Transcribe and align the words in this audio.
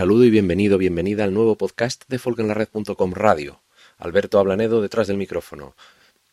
Saludo 0.00 0.24
y 0.24 0.30
bienvenido, 0.30 0.78
bienvenida 0.78 1.24
al 1.24 1.34
nuevo 1.34 1.56
podcast 1.56 2.04
de 2.08 2.18
folkenlared.com 2.18 3.12
Radio. 3.12 3.60
Alberto 3.98 4.38
Ablanedo 4.38 4.80
detrás 4.80 5.08
del 5.08 5.18
micrófono. 5.18 5.76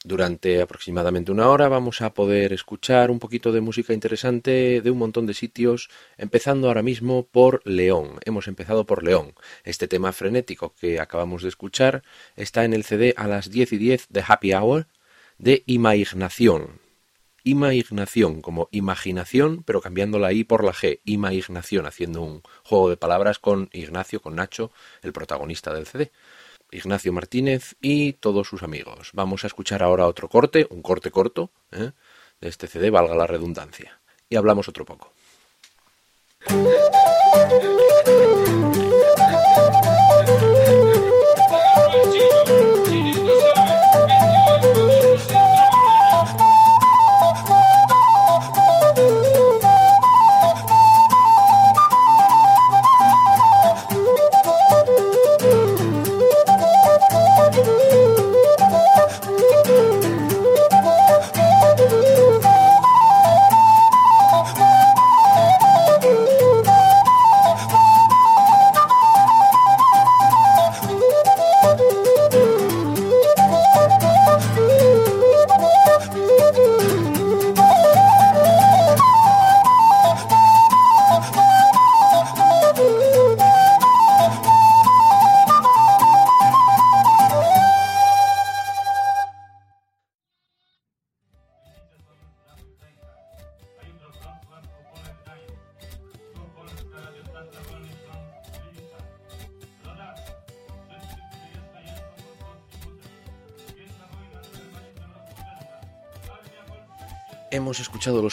Durante 0.06 0.62
aproximadamente 0.62 1.34
una 1.34 1.50
hora 1.50 1.68
vamos 1.68 2.02
a 2.02 2.14
poder 2.14 2.54
escuchar 2.54 3.12
un 3.12 3.20
poquito 3.20 3.52
de 3.52 3.59
música 3.59 3.92
interesante 3.92 4.80
de 4.82 4.90
un 4.90 4.98
montón 4.98 5.26
de 5.26 5.34
sitios, 5.34 5.90
empezando 6.18 6.70
ahora 6.70 6.82
mismo 6.82 7.28
por 7.28 7.62
León. 7.66 8.22
Hemos 8.24 8.48
empezado 8.48 8.86
por 8.86 9.04
León. 9.04 9.34
Este 9.66 9.90
tema 9.90 10.14
frenético 10.14 10.74
que 10.80 11.02
acabamos 11.02 11.44
de 11.44 11.50
escuchar 11.50 12.04
está 12.38 12.64
en 12.64 12.72
el 12.72 12.86
CD 12.86 13.16
a 13.18 13.28
las 13.28 13.50
10 13.50 13.74
y 13.74 13.78
10 13.80 14.08
de 14.08 14.24
Happy 14.25 14.53
Hour 14.53 14.88
de 15.40 15.64
Imaginación, 15.66 16.80
imaginación 17.47 18.41
como 18.41 18.68
imaginación, 18.72 19.63
pero 19.63 19.81
cambiando 19.81 20.19
la 20.19 20.34
I 20.34 20.44
por 20.44 20.63
la 20.66 20.74
G, 20.74 21.00
imaginación, 21.06 21.85
haciendo 21.85 22.22
un 22.22 22.41
juego 22.63 22.90
de 22.90 22.97
palabras 22.97 23.40
con 23.40 23.69
Ignacio, 23.72 24.22
con 24.22 24.35
Nacho, 24.35 24.72
el 25.02 25.13
protagonista 25.13 25.74
del 25.74 25.88
CD. 25.88 26.12
Ignacio 26.72 27.13
Martínez 27.13 27.75
y 27.81 28.13
todos 28.13 28.50
sus 28.50 28.63
amigos. 28.63 29.12
Vamos 29.13 29.46
a 29.46 29.47
escuchar 29.47 29.81
ahora 29.81 30.08
otro 30.08 30.28
corte, 30.28 30.68
un 30.69 30.81
corte 30.81 31.09
corto, 31.09 31.50
¿eh? 31.72 31.91
de 32.41 32.50
este 32.50 32.68
CD, 32.68 32.90
valga 32.90 33.16
la 33.16 33.25
redundancia. 33.25 34.00
Y 34.29 34.35
hablamos 34.35 34.68
otro 34.68 34.84
poco. 34.84 35.14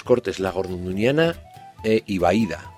Cortes 0.04 0.38
La 0.38 0.53
Gordoniana 0.53 1.34
e 1.82 2.03
Ibaida. 2.06 2.75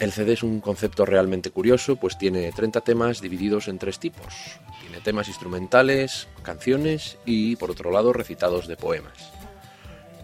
El 0.00 0.12
CD 0.12 0.32
es 0.32 0.42
un 0.42 0.60
concepto 0.60 1.04
realmente 1.04 1.50
curioso, 1.50 1.96
pues 1.96 2.16
tiene 2.16 2.50
30 2.52 2.80
temas 2.80 3.20
divididos 3.20 3.68
en 3.68 3.78
tres 3.78 3.98
tipos. 3.98 4.58
Tiene 4.80 5.00
temas 5.00 5.28
instrumentales, 5.28 6.26
canciones 6.42 7.18
y, 7.26 7.56
por 7.56 7.70
otro 7.70 7.90
lado, 7.90 8.12
recitados 8.12 8.66
de 8.66 8.76
poemas. 8.76 9.30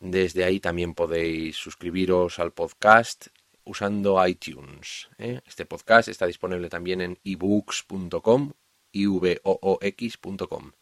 Desde 0.00 0.44
ahí 0.44 0.60
también 0.60 0.94
podéis 0.94 1.56
suscribiros 1.56 2.38
al 2.38 2.52
podcast 2.52 3.28
usando 3.64 4.24
iTunes. 4.26 5.08
¿eh? 5.18 5.40
Este 5.46 5.66
podcast 5.66 6.08
está 6.08 6.26
disponible 6.26 6.68
también 6.68 7.00
en 7.00 7.18
ebooks.com, 7.24 8.52
ivoox.com. 8.92 10.72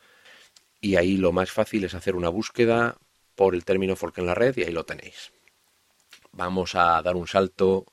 Y 0.87 0.95
ahí 0.95 1.17
lo 1.17 1.33
más 1.33 1.51
fácil 1.51 1.83
es 1.83 1.95
hacer 1.95 2.15
una 2.15 2.29
búsqueda 2.29 2.97
por 3.35 3.57
el 3.57 3.65
término 3.65 3.97
folk 3.97 4.17
en 4.19 4.27
la 4.27 4.37
red 4.37 4.57
y 4.57 4.63
ahí 4.63 4.71
lo 4.71 4.87
tenéis. 4.87 5.33
Vamos 6.31 6.77
a 6.77 7.03
dar 7.03 7.17
un 7.17 7.27
salto 7.27 7.87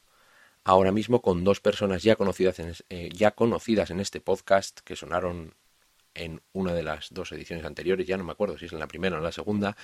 ahora 0.64 0.92
mismo 0.92 1.20
con 1.20 1.44
dos 1.44 1.60
personas 1.60 2.04
ya 2.04 2.16
conocidas 2.16 2.60
en, 2.60 2.76
eh, 2.92 3.10
ya 3.12 3.32
conocidas 3.32 3.90
en 3.90 4.00
este 4.00 4.22
podcast 4.22 4.82
que 4.82 4.96
sonaron 4.96 5.56
en 6.14 6.44
una 6.52 6.76
de 6.76 6.84
las 6.84 7.08
dos 7.10 7.32
ediciones 7.32 7.66
anteriores, 7.66 8.06
ya 8.06 8.16
no 8.16 8.26
me 8.26 8.34
acuerdo 8.34 8.60
si 8.60 8.66
es 8.66 8.74
en 8.74 8.80
la 8.80 8.88
primera 8.88 9.16
o 9.16 9.18
en 9.18 9.24
la 9.24 9.32
segunda. 9.32 9.76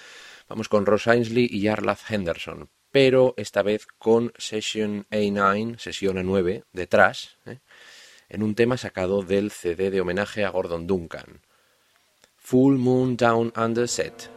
Vamos 0.48 0.70
con 0.70 0.86
Ross 0.86 1.08
Ainsley 1.08 1.50
y 1.50 1.66
Jarlath 1.66 2.12
Henderson, 2.12 2.70
pero 2.92 3.34
esta 3.38 3.64
vez 3.64 3.88
con 3.98 4.34
Session 4.38 5.08
A9, 5.10 5.80
sesión 5.80 6.18
A9, 6.18 6.64
detrás, 6.74 7.40
¿eh? 7.48 7.58
en 8.30 8.44
un 8.44 8.54
tema 8.54 8.78
sacado 8.78 9.24
del 9.24 9.50
CD 9.50 9.90
de 9.90 10.00
homenaje 10.00 10.46
a 10.46 10.52
Gordon 10.52 10.86
Duncan. 10.86 11.42
Full 12.50 12.80
Moon 12.80 13.16
Down 13.16 13.52
Under 13.56 13.86
Set. 13.86 14.28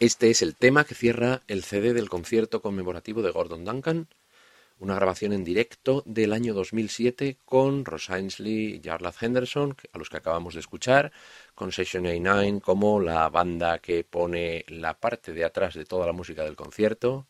Este 0.00 0.30
es 0.30 0.42
el 0.42 0.54
tema 0.54 0.84
que 0.84 0.94
cierra 0.94 1.42
el 1.48 1.64
CD 1.64 1.92
del 1.92 2.08
concierto 2.08 2.62
conmemorativo 2.62 3.20
de 3.20 3.32
Gordon 3.32 3.64
Duncan, 3.64 4.06
una 4.78 4.94
grabación 4.94 5.32
en 5.32 5.42
directo 5.42 6.04
del 6.06 6.32
año 6.32 6.54
2007 6.54 7.38
con 7.44 7.84
Ross 7.84 8.08
Ainsley 8.08 8.76
y 8.76 8.80
Jarlath 8.80 9.20
Henderson, 9.20 9.74
a 9.92 9.98
los 9.98 10.08
que 10.08 10.18
acabamos 10.18 10.54
de 10.54 10.60
escuchar, 10.60 11.10
con 11.56 11.72
Session 11.72 12.04
A9 12.04 12.60
como 12.60 13.00
la 13.00 13.28
banda 13.28 13.80
que 13.80 14.04
pone 14.04 14.64
la 14.68 14.94
parte 15.00 15.32
de 15.32 15.44
atrás 15.44 15.74
de 15.74 15.84
toda 15.84 16.06
la 16.06 16.12
música 16.12 16.44
del 16.44 16.54
concierto, 16.54 17.26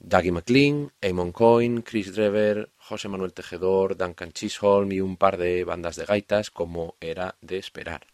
Dougie 0.00 0.32
McLean, 0.32 0.90
Amon 1.02 1.32
Coyne, 1.32 1.82
Chris 1.82 2.14
Drever, 2.14 2.70
José 2.78 3.08
Manuel 3.08 3.34
Tejedor, 3.34 3.94
Duncan 3.94 4.32
Chisholm 4.32 4.90
y 4.92 5.02
un 5.02 5.18
par 5.18 5.36
de 5.36 5.64
bandas 5.64 5.96
de 5.96 6.06
gaitas 6.06 6.50
como 6.50 6.96
era 6.98 7.36
de 7.42 7.58
esperar. 7.58 8.06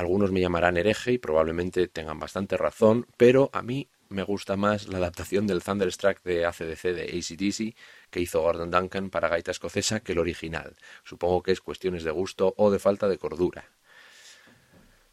Algunos 0.00 0.32
me 0.32 0.40
llamarán 0.40 0.78
hereje 0.78 1.12
y 1.12 1.18
probablemente 1.18 1.86
tengan 1.86 2.18
bastante 2.18 2.56
razón, 2.56 3.06
pero 3.18 3.50
a 3.52 3.60
mí 3.60 3.90
me 4.08 4.22
gusta 4.22 4.56
más 4.56 4.88
la 4.88 4.96
adaptación 4.96 5.46
del 5.46 5.62
Thunderstruck 5.62 6.22
de 6.22 6.46
ACDC 6.46 6.82
de 6.84 7.02
ACDC 7.02 7.76
que 8.08 8.20
hizo 8.20 8.40
Gordon 8.40 8.70
Duncan 8.70 9.10
para 9.10 9.28
gaita 9.28 9.50
escocesa 9.50 10.00
que 10.00 10.12
el 10.12 10.18
original. 10.18 10.74
Supongo 11.04 11.42
que 11.42 11.52
es 11.52 11.60
cuestiones 11.60 12.02
de 12.02 12.12
gusto 12.12 12.54
o 12.56 12.70
de 12.70 12.78
falta 12.78 13.08
de 13.08 13.18
cordura. 13.18 13.68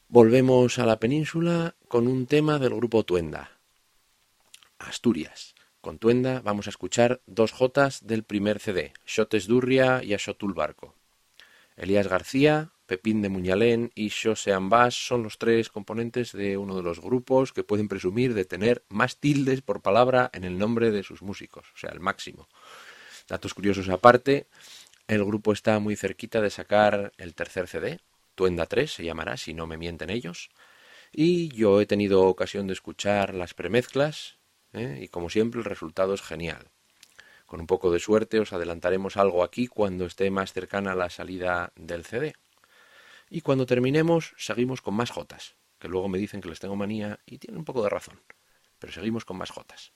Volvemos 0.08 0.80
a 0.80 0.86
la 0.86 1.02
península 1.02 1.76
con 1.90 2.08
un 2.08 2.26
tema 2.26 2.58
del 2.58 2.74
grupo 2.74 3.04
Tuenda. 3.04 3.60
Asturias. 4.80 5.54
Con 5.82 6.00
Tuenda 6.00 6.40
vamos 6.40 6.68
a 6.68 6.70
escuchar 6.70 7.20
dos 7.26 7.52
jotas 7.52 8.08
del 8.08 8.24
primer 8.24 8.60
CD, 8.60 8.94
Shotes 9.06 9.48
Durria 9.48 10.02
y 10.02 10.14
Ashotul 10.14 10.54
Barco. 10.54 10.96
Elías 11.76 12.08
García, 12.08 12.72
Pepín 12.88 13.22
de 13.22 13.30
Muñalén 13.30 13.92
y 13.96 14.10
José 14.10 14.54
Ambas 14.54 14.96
son 14.96 15.22
los 15.22 15.38
tres 15.38 15.70
componentes 15.70 16.32
de 16.32 16.58
uno 16.58 16.76
de 16.76 16.84
los 16.84 17.02
grupos 17.02 17.52
que 17.52 17.64
pueden 17.64 17.90
presumir 17.90 18.34
de 18.34 18.46
tener 18.46 18.84
más 18.88 19.18
tildes 19.18 19.62
por 19.62 19.82
palabra 19.82 20.32
en 20.34 20.46
el 20.46 20.58
nombre 20.58 20.90
de 20.90 21.04
sus 21.04 21.22
músicos, 21.22 21.68
o 21.76 21.78
sea, 21.78 21.92
el 21.92 22.00
máximo. 22.00 22.48
Datos 23.28 23.54
curiosos 23.54 23.90
aparte, 23.90 24.48
el 25.08 25.24
grupo 25.26 25.52
está 25.52 25.80
muy 25.80 25.98
cerquita 25.98 26.42
de 26.42 26.50
sacar 26.50 27.12
el 27.18 27.36
tercer 27.36 27.68
CD, 27.68 28.00
Tuenda 28.36 28.66
3 28.66 28.92
se 28.92 29.04
llamará, 29.04 29.36
si 29.36 29.54
no 29.54 29.68
me 29.68 29.78
mienten 29.78 30.10
ellos, 30.10 30.50
y 31.12 31.50
yo 31.50 31.82
he 31.82 31.86
tenido 31.86 32.22
ocasión 32.24 32.68
de 32.68 32.74
escuchar 32.74 33.34
las 33.34 33.54
premezclas, 33.54 34.38
¿eh? 34.74 35.00
y 35.02 35.08
como 35.10 35.30
siempre 35.30 35.60
el 35.60 35.66
resultado 35.66 36.14
es 36.14 36.22
genial. 36.22 36.70
Con 37.46 37.60
un 37.60 37.68
poco 37.68 37.92
de 37.92 38.00
suerte 38.00 38.40
os 38.40 38.54
adelantaremos 38.54 39.18
algo 39.18 39.44
aquí 39.44 39.68
cuando 39.68 40.06
esté 40.06 40.30
más 40.32 40.54
cercana 40.54 40.96
la 40.96 41.10
salida 41.10 41.72
del 41.76 42.06
CD. 42.06 42.36
Y 43.30 43.42
cuando 43.42 43.66
terminemos, 43.66 44.34
seguimos 44.38 44.82
con 44.82 44.94
más 44.94 45.12
jotas, 45.12 45.58
que 45.80 45.90
luego 45.90 46.08
me 46.08 46.18
dicen 46.18 46.42
que 46.42 46.50
les 46.50 46.60
tengo 46.60 46.76
manía 46.76 47.20
y 47.26 47.40
tienen 47.40 47.60
un 47.60 47.66
poco 47.66 47.84
de 47.84 47.90
razón. 47.90 48.22
Pero 48.80 48.94
seguimos 48.94 49.26
con 49.26 49.38
más 49.38 49.50
jotas. 49.50 49.94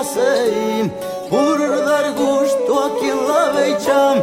basayım 0.00 0.90
Vururlar 1.30 2.04
gusto 2.20 2.72
a 2.84 2.88
quien 2.98 3.18
la 3.28 3.54
beicham 3.54 4.16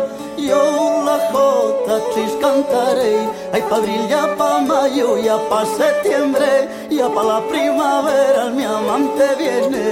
Yo 0.49 0.63
la 1.05 1.17
jota 1.31 1.97
chis 2.13 2.33
cantaré. 2.41 3.15
Ay 3.53 3.61
pa' 3.69 3.77
abril 3.77 4.03
ya 4.13 4.23
pa' 4.37 4.59
mayo 4.69 5.09
ya 5.27 5.37
pa' 5.49 5.65
septiembre 5.77 6.53
Ya 6.89 7.07
pa' 7.15 7.23
la 7.31 7.39
primavera 7.49 8.43
mi 8.55 8.65
amante 8.77 9.27
viene. 9.39 9.87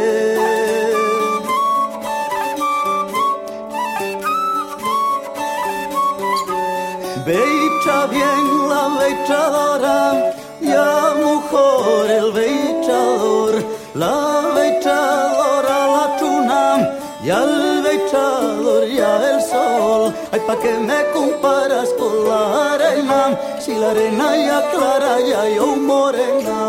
Beicha 7.27 7.97
bien 8.13 8.45
la 8.71 8.83
beichadora, 8.99 10.01
ya 10.71 10.91
mujer 11.21 12.07
el 12.19 12.29
beichador, 12.37 13.53
la 13.95 14.15
beichadora. 14.55 15.34
i 17.25 17.31
al 17.31 17.81
vexador 17.81 18.83
hi 18.85 18.99
el 19.01 19.39
sol. 19.49 20.03
Ai, 20.31 20.39
pa 20.47 20.55
que 20.61 20.73
me 20.89 20.99
comparas 21.13 21.89
con 21.99 22.13
la 22.29 22.41
arena, 22.73 23.21
si 23.59 23.73
la 23.81 23.89
arena 23.95 24.27
ja 24.47 24.59
clara 24.71 25.15
ja 25.29 25.43
jo 25.57 25.69
morena. 25.89 26.59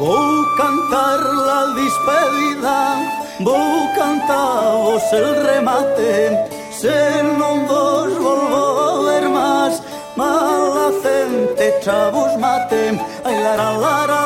Vou 0.00 0.34
cantar 0.56 1.18
la 1.48 1.60
despedida, 1.78 2.78
vou 3.46 3.70
cantar-vos 3.98 5.12
el 5.12 5.30
remate, 5.46 6.14
se 6.80 6.98
non 7.38 7.66
vos 7.70 8.10
volvo 8.18 8.62
a 8.88 8.90
ver 9.06 9.28
más, 9.28 9.82
malacente, 10.16 11.66
chavos 11.82 12.36
matem, 12.38 12.98
la 13.30 13.56
la 13.56 13.70
la 13.76 14.06
la 14.06 14.17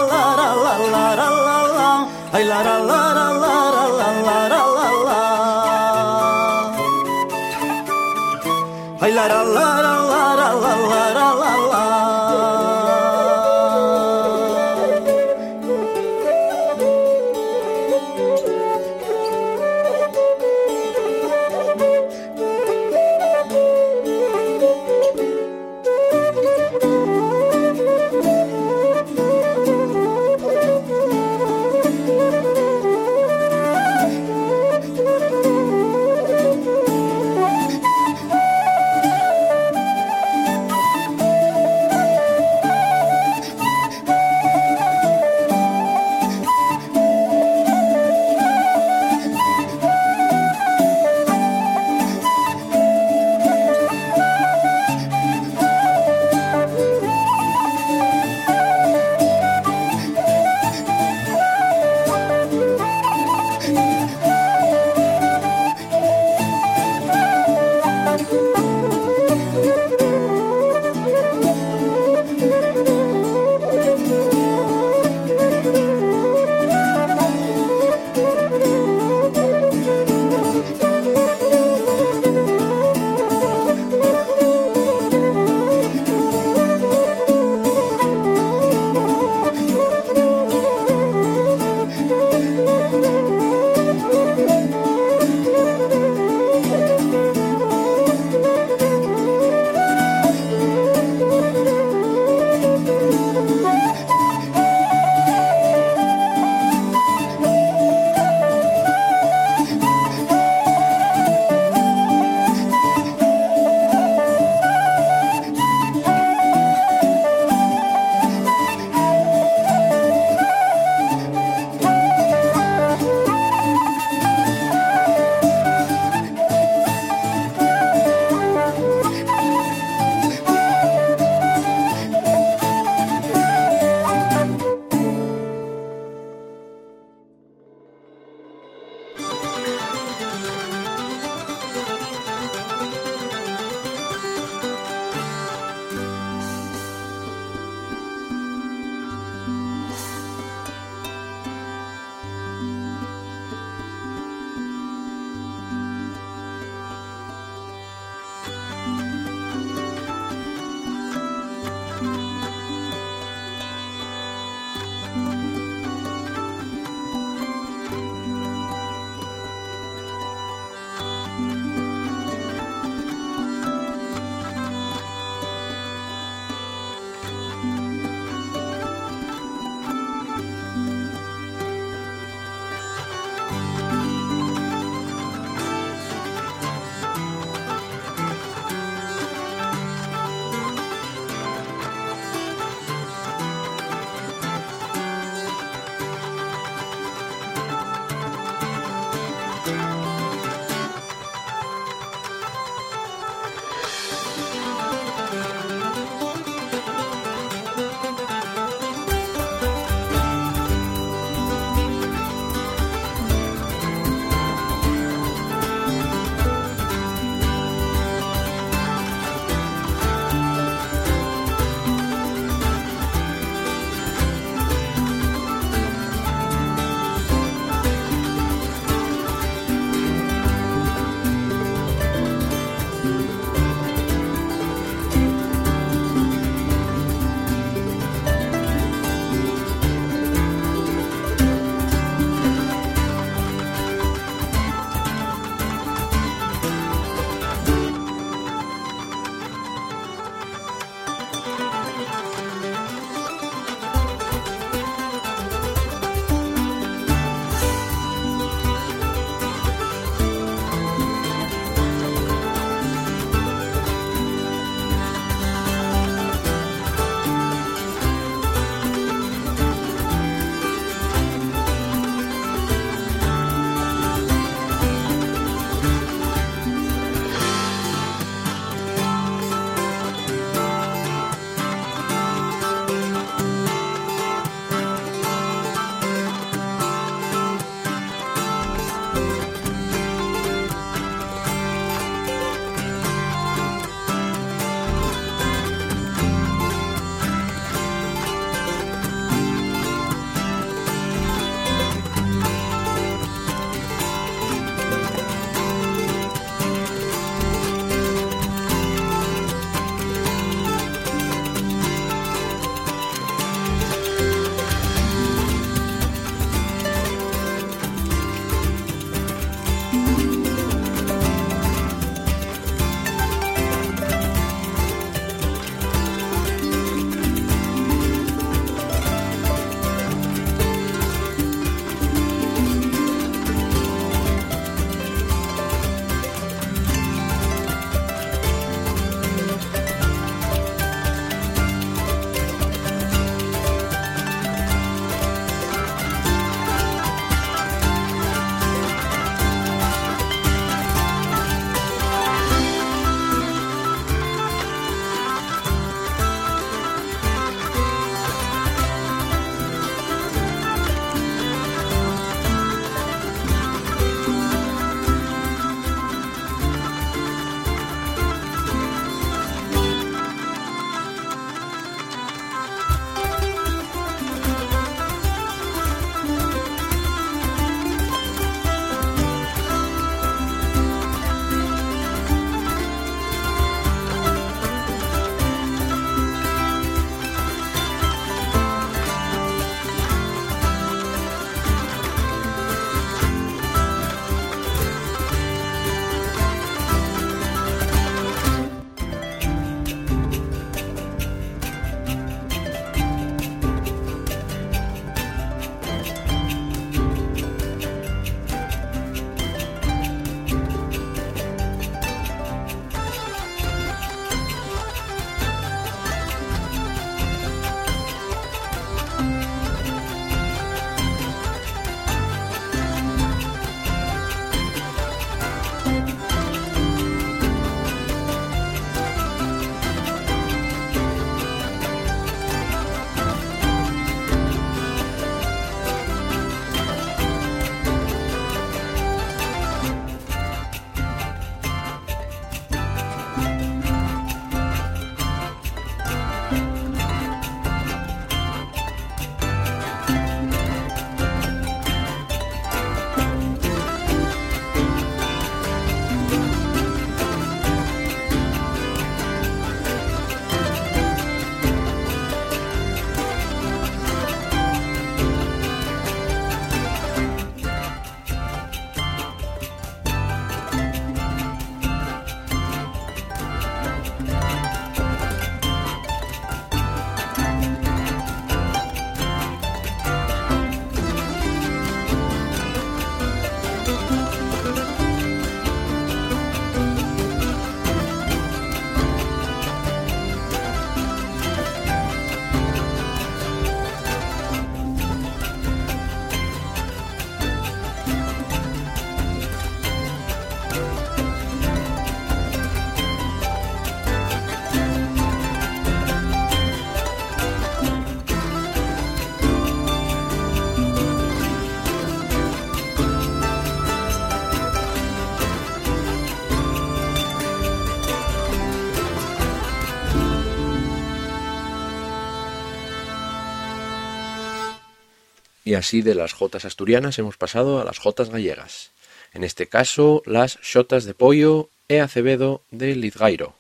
Y 525.73 525.75
así 525.75 526.03
de 526.03 526.15
las 526.15 526.35
jotas 526.35 526.67
asturianas 526.67 527.19
hemos 527.19 527.39
pasado 527.39 527.81
a 527.81 527.85
las 527.87 527.99
jotas 527.99 528.29
gallegas. 528.29 528.91
En 529.33 529.43
este 529.43 529.69
caso, 529.69 530.23
las 530.27 530.59
shotas 530.61 531.07
de 531.07 531.15
pollo 531.15 531.71
e 531.89 532.03
Acevedo 532.03 532.61
de 532.71 532.95
Lizgairo. 532.95 533.55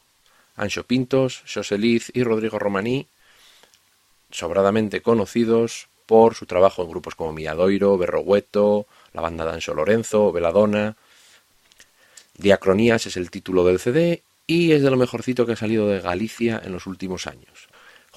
Ancho 0.54 0.84
Pintos, 0.84 1.40
Xosé 1.46 1.78
Liz 1.78 2.12
y 2.12 2.22
Rodrigo 2.22 2.58
Romaní, 2.58 3.06
sobradamente 4.30 5.00
conocidos 5.00 5.88
por 6.04 6.34
su 6.34 6.44
trabajo 6.44 6.82
en 6.82 6.90
grupos 6.90 7.14
como 7.14 7.32
Miadoiro, 7.32 7.96
Berrogueto, 7.96 8.84
la 9.14 9.22
banda 9.22 9.46
de 9.46 9.52
Ancho 9.52 9.72
Lorenzo, 9.72 10.32
Veladona. 10.32 10.96
Diacronías 12.36 13.06
es 13.06 13.16
el 13.16 13.30
título 13.30 13.64
del 13.64 13.78
CD 13.78 14.20
y 14.46 14.72
es 14.72 14.82
de 14.82 14.90
lo 14.90 14.98
mejorcito 14.98 15.46
que 15.46 15.52
ha 15.52 15.56
salido 15.56 15.88
de 15.88 16.00
Galicia 16.00 16.60
en 16.62 16.72
los 16.72 16.86
últimos 16.86 17.26
años. 17.26 17.71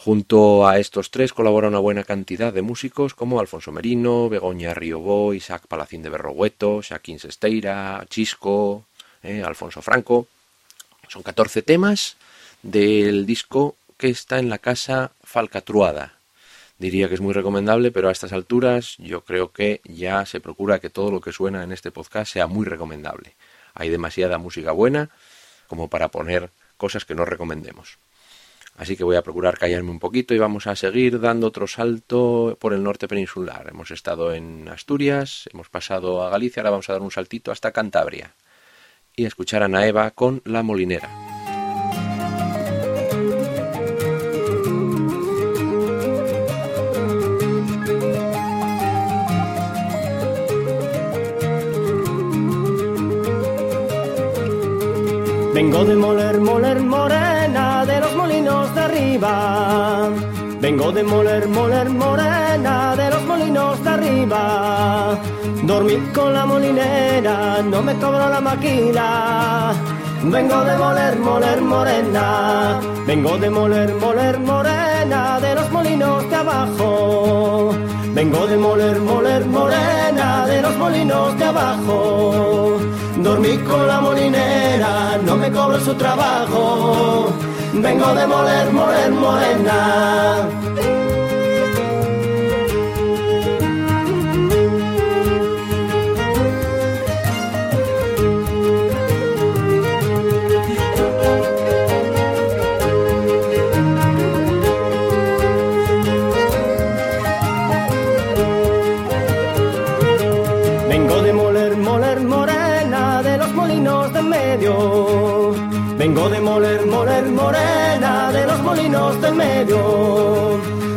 Junto 0.06 0.68
a 0.68 0.78
estos 0.78 1.10
tres 1.10 1.34
colabora 1.34 1.68
una 1.68 1.80
buena 1.80 2.04
cantidad 2.04 2.54
de 2.54 2.62
músicos 2.62 3.16
como 3.16 3.40
Alfonso 3.40 3.72
Merino, 3.72 4.30
Begoña 4.30 4.76
Riobó, 4.76 5.34
Isaac 5.34 5.66
Palacín 5.68 6.04
de 6.04 6.12
Berrogueto, 6.12 6.84
Shaquín 6.84 7.18
Sesteira, 7.18 8.06
Chisco, 8.08 8.86
eh, 9.24 9.42
Alfonso 9.44 9.82
Franco. 9.82 10.28
Son 11.08 11.24
14 11.24 11.64
temas 11.64 12.18
del 12.62 13.26
disco 13.26 13.78
que 13.98 14.10
está 14.10 14.38
en 14.38 14.48
la 14.48 14.60
casa 14.60 15.12
Falcatruada. 15.24 16.14
Diría 16.78 17.10
que 17.10 17.16
es 17.16 17.22
muy 17.22 17.34
recomendable, 17.34 17.90
pero 17.90 18.08
a 18.08 18.12
estas 18.12 18.32
alturas 18.32 18.98
yo 19.00 19.22
creo 19.22 19.52
que 19.54 19.82
ya 19.86 20.24
se 20.28 20.40
procura 20.40 20.78
que 20.78 20.92
todo 20.92 21.10
lo 21.10 21.20
que 21.20 21.32
suena 21.32 21.64
en 21.64 21.72
este 21.72 21.90
podcast 21.90 22.32
sea 22.32 22.46
muy 22.46 22.68
recomendable. 22.68 23.34
Hay 23.74 23.90
demasiada 23.90 24.38
música 24.38 24.72
buena 24.72 25.10
como 25.66 25.88
para 25.88 26.10
poner 26.10 26.52
cosas 26.78 27.06
que 27.06 27.16
no 27.16 27.26
recomendemos. 27.26 27.98
Así 28.76 28.98
que 28.98 29.06
voy 29.06 29.16
a 29.16 29.22
procurar 29.22 29.58
callarme 29.58 29.92
un 29.92 30.00
poquito 30.00 30.34
y 30.34 30.38
vamos 30.38 30.68
a 30.68 30.76
seguir 30.76 31.20
dando 31.20 31.48
otro 31.48 31.66
salto 31.66 32.58
por 32.60 32.74
el 32.74 32.84
norte 32.84 33.08
peninsular. 33.08 33.68
Hemos 33.70 33.90
estado 33.92 34.34
en 34.34 34.68
Asturias, 34.68 35.50
hemos 35.54 35.70
pasado 35.70 36.24
a 36.24 36.30
Galicia, 36.30 36.62
ahora 36.62 36.72
vamos 36.72 36.90
a 36.90 36.94
dar 36.94 37.02
un 37.02 37.12
saltito 37.12 37.52
hasta 37.52 37.72
Cantabria 37.72 38.36
y 39.16 39.26
escuchar 39.26 39.64
a 39.64 39.70
Naeva 39.70 40.12
con 40.12 40.42
La 40.44 40.62
Molinera. 40.62 41.10
Vengo 55.54 55.86
de 55.86 55.96
moler, 55.96 56.25
Vengo 59.18 60.92
de 60.92 61.02
moler, 61.02 61.48
moler, 61.48 61.90
morena 61.90 62.96
de 62.98 63.10
los 63.10 63.24
molinos 63.24 63.82
de 63.82 63.90
arriba. 63.90 65.18
Dormí 65.64 65.96
con 66.14 66.34
la 66.34 66.46
molinera, 66.46 67.62
no 67.62 67.82
me 67.82 67.94
cobró 67.94 68.30
la 68.30 68.42
maquila. 68.42 69.74
Vengo 70.22 70.66
de 70.66 70.78
moler, 70.78 71.20
moler, 71.20 71.62
morena. 71.62 72.82
Vengo 73.08 73.38
de 73.38 73.50
moler, 73.50 73.96
moler, 73.96 74.40
morena 74.40 75.40
de 75.40 75.56
los 75.56 75.72
molinos 75.72 76.30
de 76.30 76.36
abajo. 76.36 77.74
Vengo 78.14 78.48
de 78.48 78.58
moler, 78.58 79.00
moler, 79.00 79.46
morena 79.46 80.46
de 80.46 80.62
los 80.62 80.76
molinos 80.76 81.38
de 81.40 81.46
abajo. 81.46 82.80
Dormí 83.24 83.58
con 83.60 83.88
la 83.88 84.02
molinera, 84.02 85.20
no 85.26 85.38
me 85.38 85.50
cobro 85.54 85.80
su 85.80 85.94
trabajo. 85.94 87.30
Vengo 87.82 88.16
de 88.16 88.26
moler, 88.26 88.72
moler, 88.72 89.12
morena. 89.12 91.15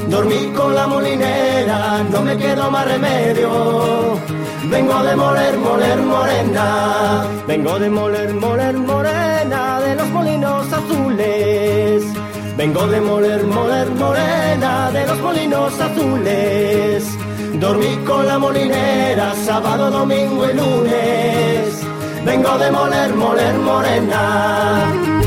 Dormí 0.09 0.53
con 0.57 0.75
la 0.75 0.87
molinera, 0.87 2.03
no 2.11 2.23
me 2.23 2.37
quedo 2.37 2.71
más 2.71 2.87
remedio. 2.87 4.19
Vengo 4.71 5.03
de 5.03 5.17
moler, 5.17 5.59
moler, 5.59 5.99
morena. 5.99 7.27
Vengo 7.47 7.79
de 7.79 7.89
moler, 7.89 8.35
moler, 8.35 8.75
morena 8.75 9.81
de 9.81 9.95
los 9.95 10.09
molinos 10.09 10.73
azules. 10.73 12.05
Vengo 12.57 12.87
de 12.87 13.01
moler, 13.01 13.45
moler, 13.45 13.91
morena 13.91 14.91
de 14.91 15.07
los 15.07 15.19
molinos 15.21 15.81
azules. 15.81 17.05
Dormí 17.61 17.97
con 18.07 18.27
la 18.27 18.39
molinera 18.39 19.35
sábado, 19.47 19.91
domingo 19.91 20.49
y 20.51 20.55
lunes. 20.55 21.83
Vengo 22.25 22.59
de 22.59 22.71
moler, 22.71 23.15
moler, 23.15 23.55
morena. 23.59 25.18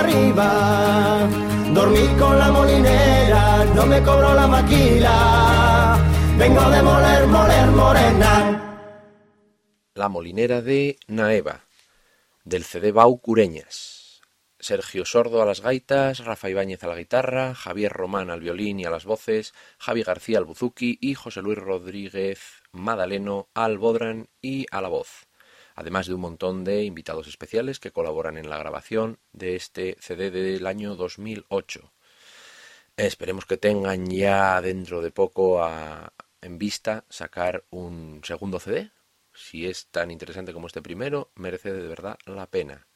Arriba. 0.00 1.28
Dormí 1.72 2.06
con 2.18 2.38
la 2.38 2.50
molinera, 2.50 3.64
no 3.74 3.86
me 3.86 4.02
cobró 4.02 4.34
la 4.34 4.46
maquila. 4.46 5.98
Vengo 6.38 6.70
de 6.70 6.82
moler, 6.82 7.26
moler, 7.26 7.66
morena. 7.68 8.60
La 9.94 10.08
molinera 10.08 10.60
de 10.60 10.96
Naeva, 11.06 11.64
del 12.44 12.64
CD 12.64 12.92
Bau 12.92 13.20
Cureñas. 13.20 14.20
Sergio 14.64 15.04
Sordo 15.04 15.42
a 15.42 15.46
las 15.46 15.60
gaitas, 15.60 16.24
Rafa 16.24 16.48
Ibáñez 16.48 16.82
a 16.84 16.86
la 16.86 16.96
guitarra, 16.96 17.54
Javier 17.54 17.92
Román 17.92 18.30
al 18.30 18.40
violín 18.40 18.80
y 18.80 18.86
a 18.86 18.90
las 18.90 19.04
voces, 19.04 19.52
Javi 19.78 20.02
García 20.02 20.38
al 20.38 20.46
buzuki 20.46 20.96
y 21.02 21.14
José 21.14 21.42
Luis 21.42 21.58
Rodríguez 21.58 22.62
Madaleno 22.72 23.48
al 23.52 23.76
bodran 23.76 24.28
y 24.40 24.66
a 24.70 24.80
la 24.80 24.88
voz. 24.88 25.26
Además 25.74 26.06
de 26.06 26.14
un 26.14 26.20
montón 26.20 26.64
de 26.64 26.84
invitados 26.84 27.26
especiales 27.26 27.80
que 27.80 27.90
colaboran 27.90 28.38
en 28.38 28.48
la 28.48 28.58
grabación 28.58 29.18
de 29.32 29.56
este 29.56 29.96
CD 30.00 30.30
del 30.30 30.66
año 30.66 30.94
2008. 30.94 31.92
Esperemos 32.96 33.44
que 33.44 33.56
tengan 33.56 34.06
ya 34.06 34.60
dentro 34.60 35.02
de 35.02 35.10
poco 35.10 35.60
en 36.40 36.58
vista 36.58 37.04
sacar 37.08 37.64
un 37.70 38.20
segundo 38.22 38.60
CD. 38.60 38.92
Si 39.32 39.66
es 39.66 39.86
tan 39.88 40.12
interesante 40.12 40.52
como 40.52 40.68
este 40.68 40.80
primero, 40.80 41.32
merece 41.34 41.72
de 41.72 41.88
verdad 41.88 42.18
la 42.26 42.46
pena. 42.46 42.86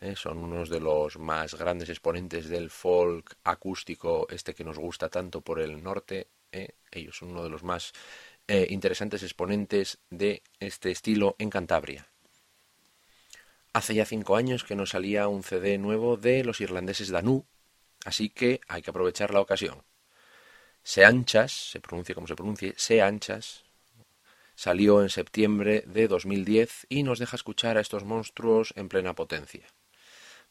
¿eh? 0.00 0.14
Son 0.16 0.38
unos 0.38 0.68
de 0.68 0.80
los 0.80 1.18
más 1.18 1.54
grandes 1.54 1.88
exponentes 1.88 2.48
del 2.48 2.70
folk 2.70 3.36
acústico, 3.42 4.26
este 4.30 4.54
que 4.54 4.64
nos 4.64 4.78
gusta 4.78 5.08
tanto 5.08 5.40
por 5.40 5.60
el 5.60 5.82
norte. 5.82 6.28
¿eh? 6.52 6.76
Ellos 6.90 7.16
son 7.16 7.30
uno 7.30 7.42
de 7.42 7.50
los 7.50 7.64
más 7.64 7.92
eh, 8.46 8.66
interesantes 8.70 9.22
exponentes 9.22 9.98
de 10.10 10.42
este 10.60 10.90
estilo 10.90 11.36
en 11.38 11.50
Cantabria. 11.50 12.09
Hace 13.72 13.94
ya 13.94 14.04
cinco 14.04 14.34
años 14.34 14.64
que 14.64 14.74
no 14.74 14.84
salía 14.84 15.28
un 15.28 15.44
CD 15.44 15.78
nuevo 15.78 16.16
de 16.16 16.42
los 16.42 16.60
irlandeses 16.60 17.10
Danú, 17.10 17.46
así 18.04 18.28
que 18.28 18.60
hay 18.66 18.82
que 18.82 18.90
aprovechar 18.90 19.32
la 19.32 19.40
ocasión. 19.40 19.84
Se 20.82 21.04
Anchas, 21.04 21.52
se 21.70 21.80
pronuncia 21.80 22.14
como 22.14 22.26
se 22.26 22.34
pronuncie, 22.34 22.74
Se 22.76 23.00
Anchas, 23.00 23.64
salió 24.56 25.02
en 25.02 25.08
septiembre 25.08 25.84
de 25.86 26.08
2010 26.08 26.86
y 26.88 27.04
nos 27.04 27.20
deja 27.20 27.36
escuchar 27.36 27.76
a 27.76 27.80
estos 27.80 28.04
monstruos 28.04 28.72
en 28.76 28.88
plena 28.88 29.14
potencia. 29.14 29.66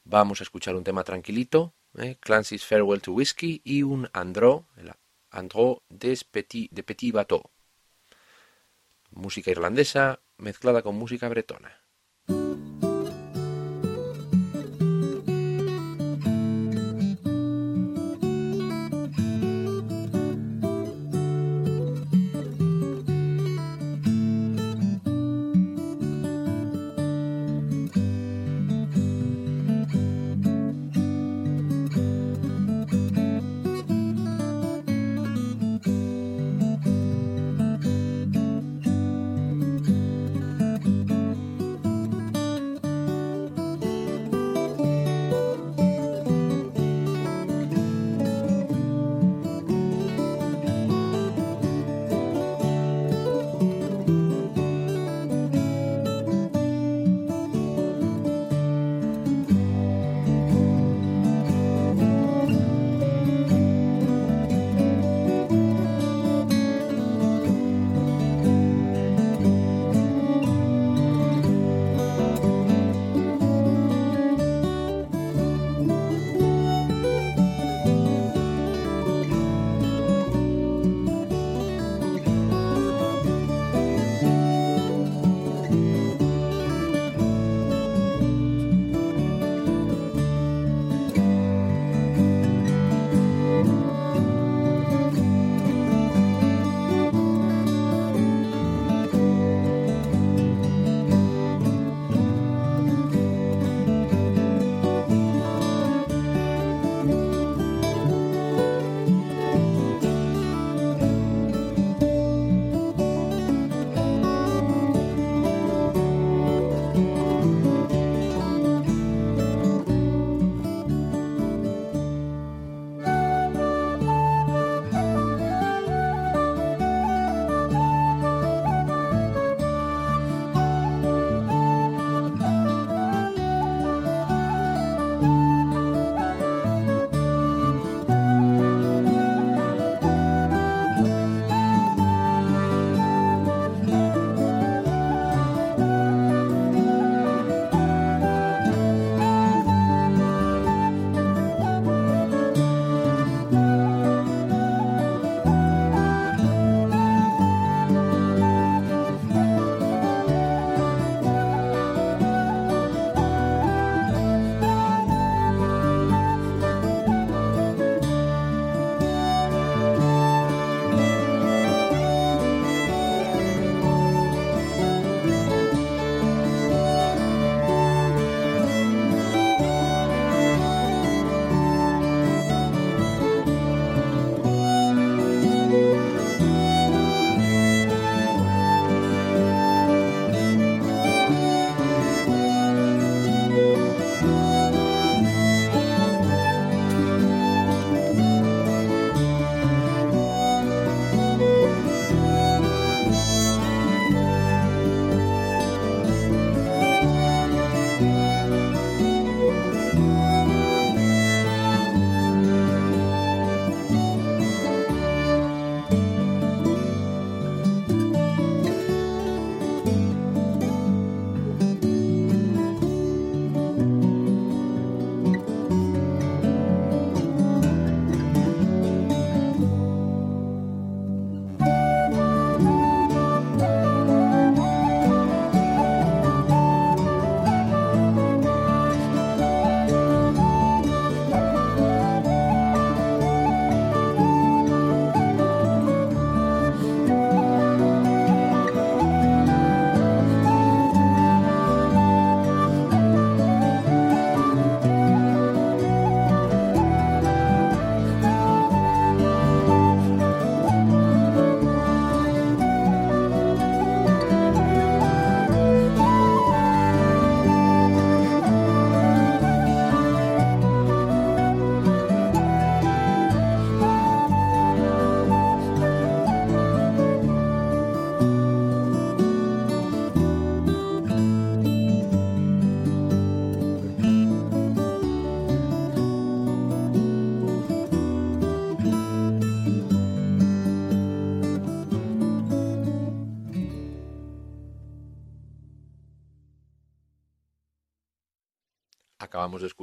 Vamos 0.05 0.39
a 0.39 0.43
escuchar 0.43 0.75
un 0.75 0.85
tema 0.85 1.03
tranquilito, 1.03 1.73
¿eh? 1.97 2.15
Clancy's 2.21 2.65
Farewell 2.65 3.01
to 3.01 3.11
Whiskey 3.11 3.61
y 3.65 3.83
un 3.83 4.09
Andro, 4.13 4.65
el 4.77 4.93
Andro 5.29 5.83
des 5.89 6.25
de 6.31 6.83
Petit 6.83 7.13
Bateau. 7.13 7.43
Música 9.11 9.51
irlandesa 9.51 10.21
mezclada 10.37 10.81
con 10.81 10.95
música 10.95 11.27
bretona. 11.27 11.78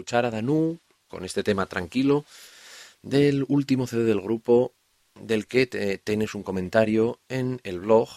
Escuchar 0.06 0.24
a 0.24 0.30
Danu 0.30 0.78
con 1.08 1.24
este 1.24 1.42
tema 1.42 1.66
tranquilo 1.66 2.24
del 3.02 3.44
último 3.48 3.88
CD 3.88 4.04
del 4.04 4.20
grupo 4.20 4.72
del 5.20 5.48
que 5.48 5.66
tienes 5.98 6.36
un 6.36 6.44
comentario 6.44 7.18
en 7.28 7.60
el 7.64 7.80
blog 7.80 8.08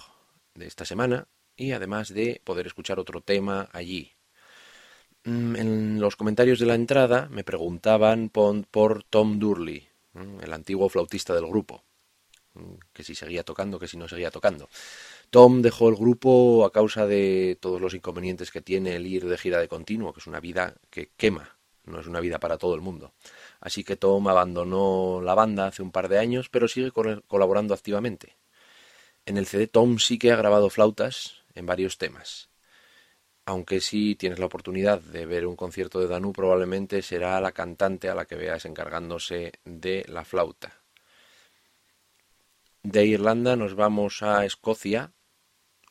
de 0.53 0.67
esta 0.67 0.85
semana 0.85 1.25
y 1.57 1.71
además 1.71 2.13
de 2.13 2.41
poder 2.43 2.67
escuchar 2.67 2.99
otro 2.99 3.21
tema 3.21 3.69
allí. 3.73 4.11
Mm, 5.23 5.55
en 5.55 5.99
los 5.99 6.15
comentarios 6.15 6.59
de 6.59 6.67
la 6.67 6.75
entrada 6.75 7.27
me 7.31 7.43
preguntaban 7.43 8.29
por, 8.29 9.03
Tom 9.05 9.39
Durley, 9.39 9.87
el 10.43 10.53
antiguo 10.53 10.89
flautista 10.89 11.33
del 11.33 11.47
grupo, 11.47 11.83
mm, 12.53 12.73
que 12.93 13.03
si 13.03 13.15
seguía 13.15 13.41
tocando, 13.43 13.79
que 13.79 13.87
si 13.87 13.97
no 13.97 14.07
seguía 14.07 14.29
tocando. 14.29 14.69
Tom 15.31 15.63
dejó 15.63 15.89
el 15.89 15.95
grupo 15.95 16.65
a 16.65 16.71
causa 16.71 17.07
de 17.07 17.57
todos 17.59 17.81
los 17.81 17.95
inconvenientes 17.95 18.51
que 18.51 18.61
tiene 18.61 18.95
el 18.95 19.07
ir 19.07 19.25
de 19.27 19.39
gira 19.39 19.59
de 19.59 19.67
continuo, 19.67 20.13
que 20.13 20.19
es 20.19 20.27
una 20.27 20.39
vida 20.39 20.75
que 20.91 21.09
quema, 21.17 21.58
no 21.89 21.99
es 21.99 22.07
una 22.07 22.19
vida 22.19 22.39
para 22.39 22.57
todo 22.57 22.75
el 22.75 22.81
mundo. 22.81 23.13
Así 23.59 23.83
que 23.83 23.95
Tom 23.95 24.27
abandonó 24.27 25.21
la 25.21 25.35
banda 25.35 25.67
hace 25.67 25.81
un 25.81 25.91
par 25.91 26.07
de 26.07 26.19
años, 26.19 26.49
pero 26.49 26.67
sigue 26.67 26.91
colaborando 26.91 27.73
activamente. 27.73 28.37
En 29.25 29.37
el 29.37 29.45
CD 29.45 29.67
Tom 29.67 29.99
sí 29.99 30.17
que 30.17 30.31
ha 30.31 30.35
grabado 30.35 30.69
flautas 30.69 31.43
en 31.53 31.65
varios 31.65 31.97
temas. 31.97 32.49
Aunque 33.45 33.81
si 33.81 34.15
tienes 34.15 34.39
la 34.39 34.45
oportunidad 34.45 35.01
de 35.01 35.25
ver 35.25 35.45
un 35.47 35.55
concierto 35.55 35.99
de 35.99 36.07
Danu, 36.07 36.33
probablemente 36.33 37.01
será 37.01 37.41
la 37.41 37.51
cantante 37.51 38.07
a 38.07 38.15
la 38.15 38.25
que 38.25 38.35
veas 38.35 38.65
encargándose 38.65 39.53
de 39.65 40.05
la 40.07 40.23
flauta. 40.23 40.83
De 42.83 43.05
Irlanda 43.05 43.55
nos 43.55 43.75
vamos 43.75 44.23
a 44.23 44.45
Escocia, 44.45 45.13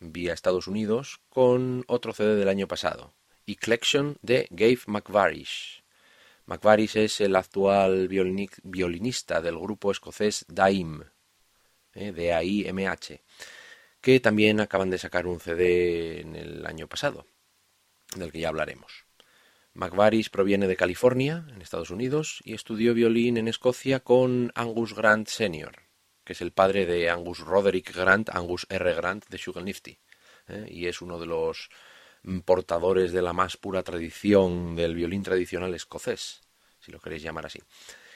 vía 0.01 0.33
Estados 0.33 0.69
Unidos, 0.69 1.21
con 1.29 1.85
otro 1.87 2.13
CD 2.13 2.37
del 2.37 2.49
año 2.49 2.69
pasado, 2.69 3.13
y 3.45 3.57
Collection 3.57 4.17
de 4.23 4.47
Gabe 4.51 4.81
McVarish. 4.87 5.78
McVarish 6.49 6.97
es 6.97 7.21
el 7.21 7.37
actual 7.37 8.09
violinista 8.09 9.43
del 9.43 9.59
grupo 9.59 9.91
escocés 9.91 10.47
Daim, 10.49 11.03
eh, 11.93 12.13
de 12.13 12.33
AIMH, 12.33 13.21
que 14.01 14.19
también 14.21 14.59
acaban 14.59 14.89
de 14.89 14.97
sacar 14.97 15.27
un 15.27 15.41
CD 15.41 16.23
en 16.23 16.35
el 16.37 16.65
año 16.65 16.89
pasado, 16.89 17.27
del 18.17 18.33
que 18.33 18.41
ya 18.41 18.49
hablaremos. 18.49 19.05
McVarish 19.75 20.31
proviene 20.31 20.67
de 20.67 20.77
California, 20.77 21.45
en 21.51 21.61
Estados 21.61 21.91
Unidos, 21.91 22.41
y 22.43 22.55
estudió 22.55 22.95
violín 22.95 23.37
en 23.37 23.47
Escocia 23.47 24.01
con 24.01 24.51
Angus 24.55 24.95
Grant 24.95 25.29
Sr., 25.29 25.83
que 26.25 26.33
es 26.33 26.41
el 26.41 26.53
padre 26.53 26.87
de 26.87 27.11
Angus 27.11 27.41
Roderick 27.41 27.95
Grant, 27.95 28.31
Angus 28.31 28.67
R. 28.71 28.95
Grant 28.95 29.29
de 29.29 29.37
Sugar 29.37 29.65
Nifty, 29.65 29.99
eh, 30.49 30.67
y 30.71 30.87
es 30.87 31.03
uno 31.03 31.21
de 31.21 31.27
los 31.27 31.69
portadores 32.45 33.12
de 33.12 33.23
la 33.23 33.33
más 33.33 33.57
pura 33.57 33.83
tradición 33.83 34.77
del 34.77 34.95
violín 34.95 35.23
tradicional 35.23 35.75
escocés, 35.75 36.43
si 36.81 36.93
lo 36.93 37.01
queréis 37.01 37.23
llamar 37.23 37.47
así. 37.47 37.61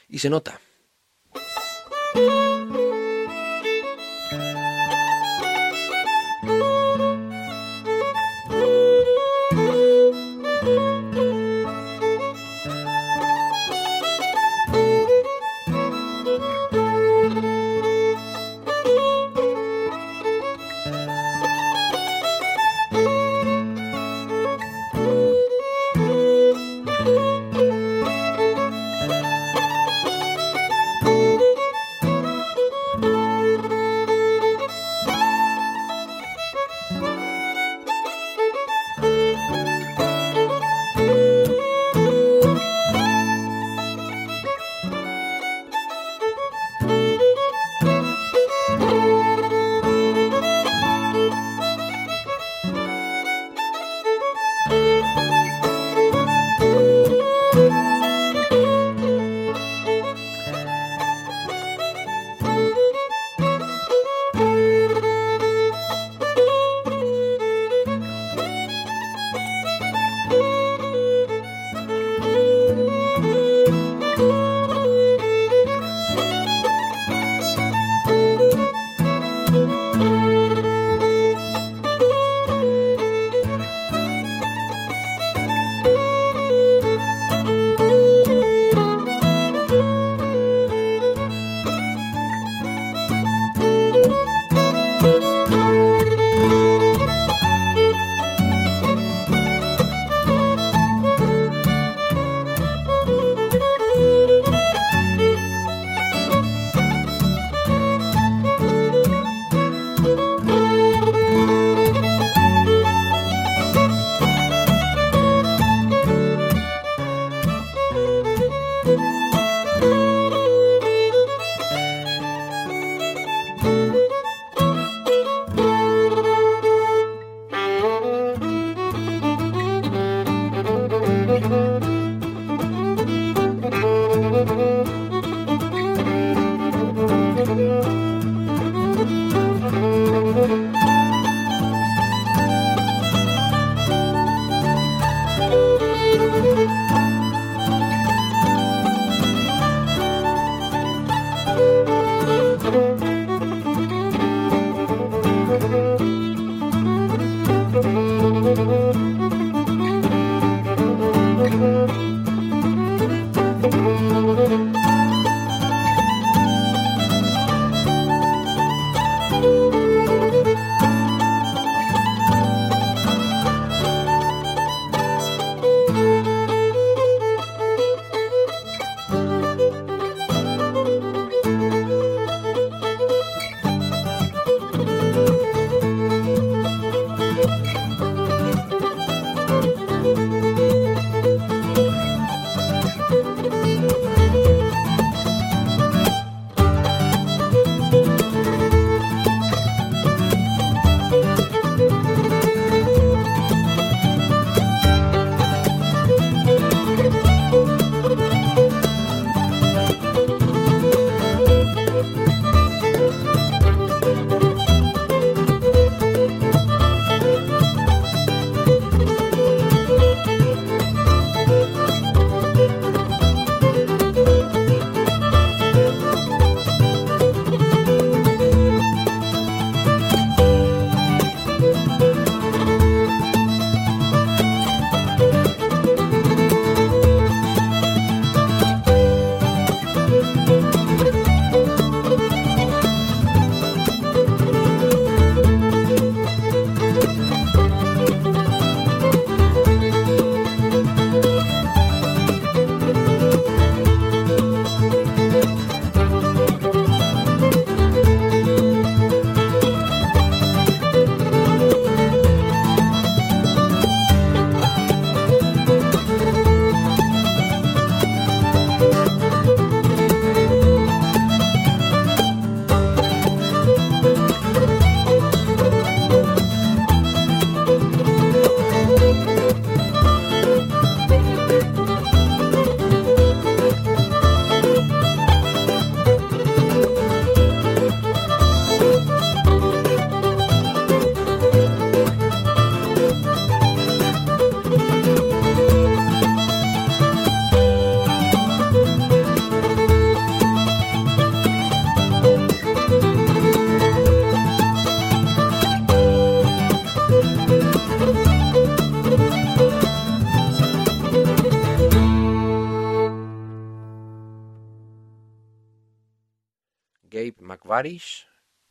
Y 0.08 0.18
se 0.18 0.30
nota. 0.30 0.60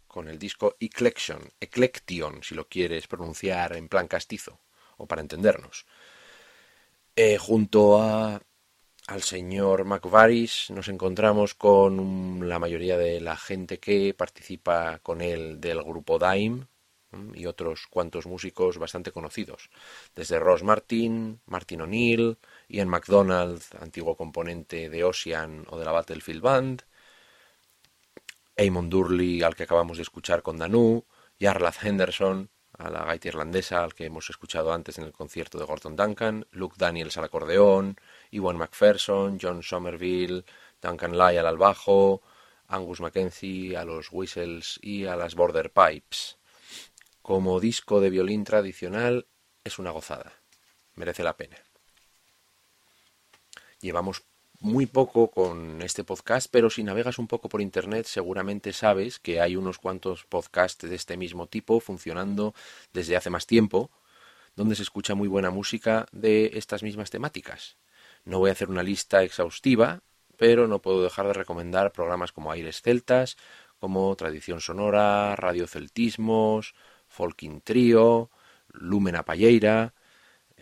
Con 0.07 0.27
el 0.27 0.39
disco 0.39 0.75
Eclection, 0.79 1.41
Eclection, 1.59 2.43
si 2.43 2.55
lo 2.55 2.67
quieres 2.67 3.07
pronunciar 3.07 3.75
en 3.75 3.87
plan 3.87 4.07
castizo, 4.07 4.59
o 4.97 5.05
para 5.05 5.21
entendernos. 5.21 5.85
Eh, 7.15 7.37
junto 7.37 8.01
a, 8.01 8.41
al 9.07 9.21
señor 9.23 9.83
McVarish 9.83 10.71
nos 10.71 10.87
encontramos 10.87 11.55
con 11.55 12.47
la 12.47 12.59
mayoría 12.59 12.97
de 12.97 13.19
la 13.19 13.35
gente 13.35 13.79
que 13.79 14.13
participa 14.13 14.99
con 14.99 15.21
él 15.21 15.59
del 15.59 15.83
grupo 15.83 16.17
Dime 16.17 16.67
y 17.33 17.45
otros 17.45 17.87
cuantos 17.89 18.25
músicos 18.25 18.77
bastante 18.77 19.11
conocidos, 19.11 19.69
desde 20.15 20.39
Ross 20.39 20.63
Martin, 20.63 21.41
Martin 21.45 21.81
O'Neill, 21.81 22.37
Ian 22.69 22.87
McDonald, 22.87 23.61
antiguo 23.79 24.15
componente 24.15 24.89
de 24.89 25.03
Ocean 25.03 25.65
o 25.69 25.77
de 25.77 25.85
la 25.85 25.91
Battlefield 25.91 26.41
Band, 26.41 26.83
Eamon 28.61 28.91
Durley, 28.91 29.41
al 29.41 29.55
que 29.55 29.63
acabamos 29.63 29.97
de 29.97 30.03
escuchar 30.03 30.43
con 30.43 30.59
Danu, 30.59 31.03
Jarlath 31.39 31.83
Henderson, 31.83 32.51
a 32.77 32.91
la 32.91 33.03
gaita 33.05 33.29
irlandesa, 33.29 33.83
al 33.83 33.95
que 33.95 34.05
hemos 34.05 34.29
escuchado 34.29 34.71
antes 34.71 34.99
en 34.99 35.05
el 35.05 35.11
concierto 35.11 35.57
de 35.57 35.65
Gordon 35.65 35.95
Duncan, 35.95 36.45
Luke 36.51 36.75
Daniels 36.77 37.17
al 37.17 37.23
acordeón, 37.23 37.95
Iwan 38.29 38.57
McPherson, 38.57 39.39
John 39.41 39.63
Somerville, 39.63 40.45
Duncan 40.79 41.17
Lyle 41.17 41.39
al 41.39 41.57
bajo, 41.57 42.21
Angus 42.67 43.01
Mackenzie 43.01 43.75
a 43.75 43.83
los 43.83 44.09
whistles 44.11 44.79
y 44.81 45.05
a 45.05 45.15
las 45.15 45.33
border 45.33 45.71
pipes. 45.71 46.37
Como 47.23 47.59
disco 47.59 47.99
de 47.99 48.11
violín 48.11 48.43
tradicional 48.43 49.27
es 49.63 49.79
una 49.79 49.89
gozada, 49.89 50.33
merece 50.93 51.23
la 51.23 51.35
pena. 51.35 51.57
Llevamos 53.79 54.23
muy 54.61 54.85
poco 54.85 55.31
con 55.31 55.81
este 55.81 56.03
podcast, 56.03 56.47
pero 56.51 56.69
si 56.69 56.83
navegas 56.83 57.17
un 57.17 57.27
poco 57.27 57.49
por 57.49 57.61
internet 57.61 58.05
seguramente 58.05 58.73
sabes 58.73 59.17
que 59.17 59.41
hay 59.41 59.55
unos 59.55 59.79
cuantos 59.79 60.25
podcasts 60.25 60.87
de 60.87 60.95
este 60.95 61.17
mismo 61.17 61.47
tipo 61.47 61.79
funcionando 61.79 62.53
desde 62.93 63.17
hace 63.17 63.31
más 63.31 63.47
tiempo, 63.47 63.89
donde 64.55 64.75
se 64.75 64.83
escucha 64.83 65.15
muy 65.15 65.27
buena 65.27 65.49
música 65.49 66.05
de 66.11 66.51
estas 66.53 66.83
mismas 66.83 67.09
temáticas. 67.09 67.77
No 68.23 68.37
voy 68.37 68.49
a 68.49 68.53
hacer 68.53 68.69
una 68.69 68.83
lista 68.83 69.23
exhaustiva, 69.23 70.01
pero 70.37 70.67
no 70.67 70.79
puedo 70.79 71.01
dejar 71.01 71.25
de 71.25 71.33
recomendar 71.33 71.91
programas 71.91 72.31
como 72.31 72.51
Aires 72.51 72.83
Celtas, 72.83 73.37
como 73.79 74.15
Tradición 74.15 74.61
Sonora, 74.61 75.35
Radio 75.35 75.65
Celtismos, 75.65 76.75
Folking 77.07 77.61
Trio, 77.61 78.29
Lumen 78.69 79.15
Palleira, 79.25 79.95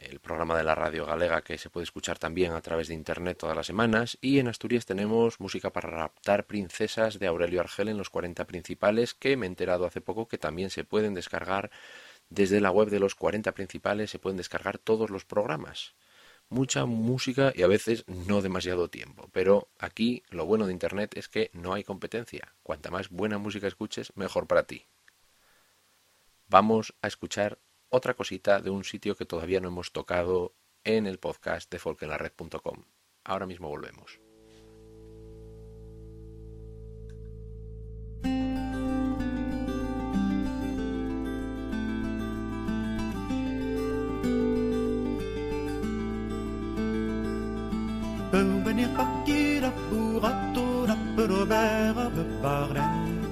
el 0.03 0.19
programa 0.19 0.57
de 0.57 0.63
la 0.63 0.75
radio 0.75 1.05
galega 1.05 1.41
que 1.41 1.57
se 1.57 1.69
puede 1.69 1.83
escuchar 1.83 2.19
también 2.19 2.53
a 2.53 2.61
través 2.61 2.87
de 2.87 2.93
internet 2.93 3.37
todas 3.37 3.55
las 3.55 3.67
semanas. 3.67 4.17
Y 4.21 4.39
en 4.39 4.47
Asturias 4.47 4.85
tenemos 4.85 5.39
música 5.39 5.71
para 5.71 5.89
raptar 5.89 6.45
princesas 6.45 7.19
de 7.19 7.27
Aurelio 7.27 7.61
Argel 7.61 7.89
en 7.89 7.97
los 7.97 8.09
40 8.09 8.45
principales 8.45 9.13
que 9.13 9.37
me 9.37 9.45
he 9.45 9.49
enterado 9.49 9.85
hace 9.85 10.01
poco 10.01 10.27
que 10.27 10.37
también 10.37 10.69
se 10.69 10.83
pueden 10.83 11.13
descargar 11.13 11.71
desde 12.29 12.61
la 12.61 12.69
web 12.69 12.89
de 12.89 12.99
los 12.99 13.15
40 13.15 13.51
principales 13.53 14.11
se 14.11 14.19
pueden 14.19 14.37
descargar 14.37 14.77
todos 14.77 15.09
los 15.09 15.25
programas. 15.25 15.95
Mucha 16.47 16.85
música 16.85 17.51
y 17.55 17.63
a 17.63 17.67
veces 17.67 18.05
no 18.07 18.41
demasiado 18.41 18.87
tiempo. 18.87 19.29
Pero 19.33 19.67
aquí 19.79 20.23
lo 20.29 20.45
bueno 20.45 20.67
de 20.67 20.73
internet 20.73 21.17
es 21.17 21.27
que 21.27 21.49
no 21.53 21.73
hay 21.73 21.83
competencia. 21.83 22.53
Cuanta 22.63 22.91
más 22.91 23.09
buena 23.09 23.37
música 23.37 23.67
escuches 23.67 24.15
mejor 24.15 24.47
para 24.47 24.63
ti. 24.63 24.85
Vamos 26.47 26.93
a 27.01 27.07
escuchar 27.07 27.59
otra 27.89 28.13
cosita 28.13 28.59
de 28.61 28.69
un 28.69 28.83
sitio 28.83 29.15
que 29.15 29.25
todavía 29.25 29.59
no 29.59 29.67
hemos 29.67 29.91
tocado 29.91 30.55
en 30.83 31.07
el 31.07 31.19
podcast 31.19 31.71
de 31.71 31.79
folkenlared.com. 31.79 32.85
Ahora 33.23 33.45
mismo 33.45 33.67
volvemos. 33.67 34.19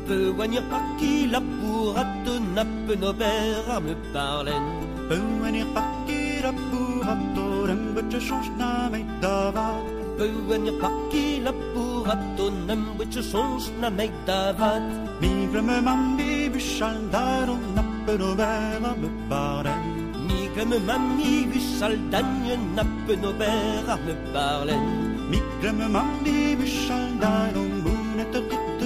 nappe, 0.07 0.37
wanneer 0.37 0.63
pakkie 0.71 1.27
lapoer, 1.31 1.97
at 1.97 2.25
nappe 2.55 2.99
nober 2.99 3.81
me 3.81 3.95
parlen. 4.13 4.63
Peu 5.09 5.21
wanneer 5.41 5.65
la 5.73 6.51
lapoer, 6.51 7.07
at 7.07 7.37
orem 7.37 7.93
betje 7.95 8.19
change 8.19 8.49
na 8.57 8.89
me 8.89 9.05
davat. 9.21 9.83
Peu 10.17 10.31
wanneer 10.47 10.73
la 10.81 11.51
lapoer, 11.51 12.07
at 12.07 12.39
orem 12.39 12.85
betje 12.97 13.21
change 13.21 13.71
na 13.81 13.89
me 13.89 14.09
davat. 14.25 14.81
Mi 15.21 15.47
glemme 15.51 15.81
mammi 15.81 16.49
bushal 16.53 16.97
daron 17.11 17.63
nappe 17.75 18.17
nober 18.17 18.95
me 19.01 19.09
parlen. 19.29 19.83
Mi 20.27 20.49
glemme 20.55 20.79
mammi 20.89 21.45
bushal 21.51 21.95
danje 22.11 22.55
nappe 22.75 23.13
nober 23.21 23.97
me 24.05 24.13
parlen. 24.33 24.83
Mi 25.29 25.39
glemme 25.61 25.87
mammi 25.95 26.55
bushal 26.59 27.07
daron 27.19 27.83
me 28.15 28.23
tot 28.31 28.76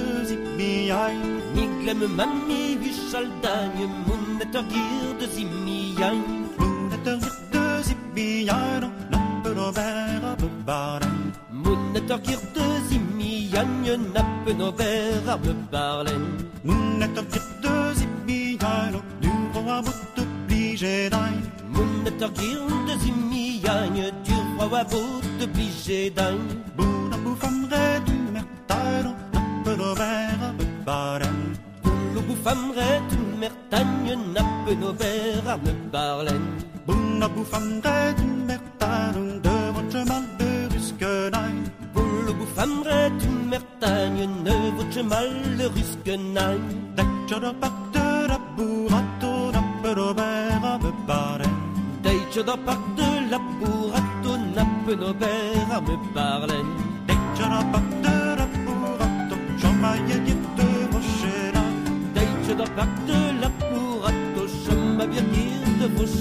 zimiaj 0.62 1.14
Miglem 1.54 2.02
mami 2.16 2.62
wiszaldanie 2.80 3.86
Muneter 4.06 4.64
gir 4.72 5.08
de 5.20 5.26
zimiaj 5.34 6.18
Muneter 6.58 7.18
gir 7.22 7.36
de 7.52 7.64
zimiaj 7.88 8.80
No 9.12 9.70
vera 9.76 10.32
bebara 10.40 11.10
Muneter 11.64 12.18
gir 12.26 12.42
de 12.54 12.66
vera 14.78 15.36
gir 17.32 17.46
de 17.62 17.72
zimiaj 17.98 18.92
No 18.94 19.00
duro 19.22 19.62
a 19.76 19.78
bout 19.86 20.18
obligé 20.22 20.96
daj 21.14 21.34
Muneter 21.74 22.30
gir 22.38 22.62
de 22.86 22.94
zimiaj 23.04 23.96
Duro 24.26 24.66
a 24.80 24.84
bout 24.90 25.42
obligé 25.42 26.10
daj 26.16 26.36
Baden, 30.84 31.56
Bullobufam, 31.82 32.72
Red, 32.74 33.08
Mertagne, 33.38 34.16
Nappenover, 34.34 35.42
Arne 35.46 35.74
Barlen. 35.92 36.42
Bullobufam, 36.86 37.80
Red, 37.84 38.18
Mertagne, 38.48 39.40
de 39.44 39.54
Rochemal, 39.74 40.24
de 40.38 40.68
Ruskenein. 40.72 41.70
Bullobufam, 41.94 42.82
Red, 42.82 43.20
Mertagne, 43.50 44.26
ne 44.44 44.56
Rochemal, 44.76 45.30
de 45.58 45.66
Ruskenein. 45.68 46.60
Dacchador, 46.96 47.54
Pacte, 47.60 48.26
la 48.28 48.38
Bourato, 48.56 49.52
Nappenover, 49.52 50.50
Arne 50.62 50.92
Barlen. 51.06 51.56
Dacchador, 52.02 52.58
Pacte, 52.66 53.08
la 53.30 53.38
Bourato, 53.38 54.36
Nappenover, 54.56 55.66
Arne 55.70 55.96
Barlen. 56.14 56.66
Dacchador, 57.06 57.64
Pacte, 57.72 58.14
la 58.38 58.46
Bourato, 58.64 59.36
Jean-Marie, 59.60 60.41
da 62.54 62.64
pacte 62.76 63.18
la 63.40 63.48
purat 63.60 64.36
o 64.36 64.46
som 64.48 65.00
aviatir 65.00 65.62
de 65.80 65.86
vos 65.96 66.12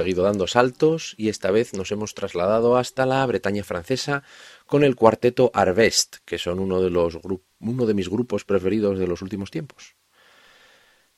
seguido 0.00 0.22
dando 0.22 0.46
saltos 0.46 1.14
y 1.18 1.28
esta 1.28 1.50
vez 1.50 1.74
nos 1.74 1.92
hemos 1.92 2.14
trasladado 2.14 2.78
hasta 2.78 3.04
la 3.04 3.26
Bretaña 3.26 3.62
francesa 3.62 4.22
con 4.64 4.82
el 4.82 4.96
cuarteto 4.96 5.50
Arvest, 5.52 6.16
que 6.24 6.38
son 6.38 6.58
uno 6.58 6.80
de, 6.80 6.88
los 6.88 7.18
uno 7.60 7.86
de 7.86 7.94
mis 7.94 8.08
grupos 8.08 8.46
preferidos 8.46 8.98
de 8.98 9.06
los 9.06 9.20
últimos 9.20 9.50
tiempos. 9.50 9.96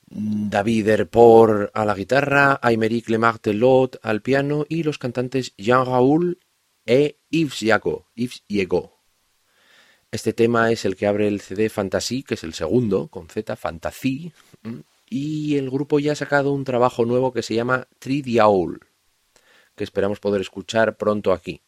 David 0.06 0.88
Erpor 0.88 1.70
a 1.74 1.84
la 1.84 1.94
guitarra, 1.94 2.58
Aymeric 2.60 3.08
Lemartelot 3.08 4.00
al 4.02 4.20
piano 4.20 4.66
y 4.68 4.82
los 4.82 4.98
cantantes 4.98 5.54
Jean 5.56 5.86
Raoul 5.86 6.40
e 6.84 7.18
Yves 7.30 7.60
Yago, 7.60 8.08
Yves. 8.16 8.42
Este 10.10 10.32
tema 10.32 10.72
es 10.72 10.84
el 10.84 10.96
que 10.96 11.06
abre 11.06 11.28
el 11.28 11.40
CD 11.40 11.70
Fantasy, 11.70 12.24
que 12.24 12.34
es 12.34 12.42
el 12.42 12.52
segundo, 12.52 13.06
con 13.06 13.28
Z, 13.28 13.54
Fantasy, 13.54 14.32
y 15.12 15.58
el 15.58 15.68
grupo 15.68 16.00
ya 16.00 16.12
ha 16.12 16.14
sacado 16.14 16.52
un 16.52 16.64
trabajo 16.64 17.04
nuevo 17.04 17.34
que 17.34 17.42
se 17.42 17.54
llama 17.54 17.86
Tridiaul, 17.98 18.80
que 19.76 19.84
esperamos 19.84 20.20
poder 20.20 20.40
escuchar 20.40 20.96
pronto 20.96 21.32
aquí. 21.32 21.60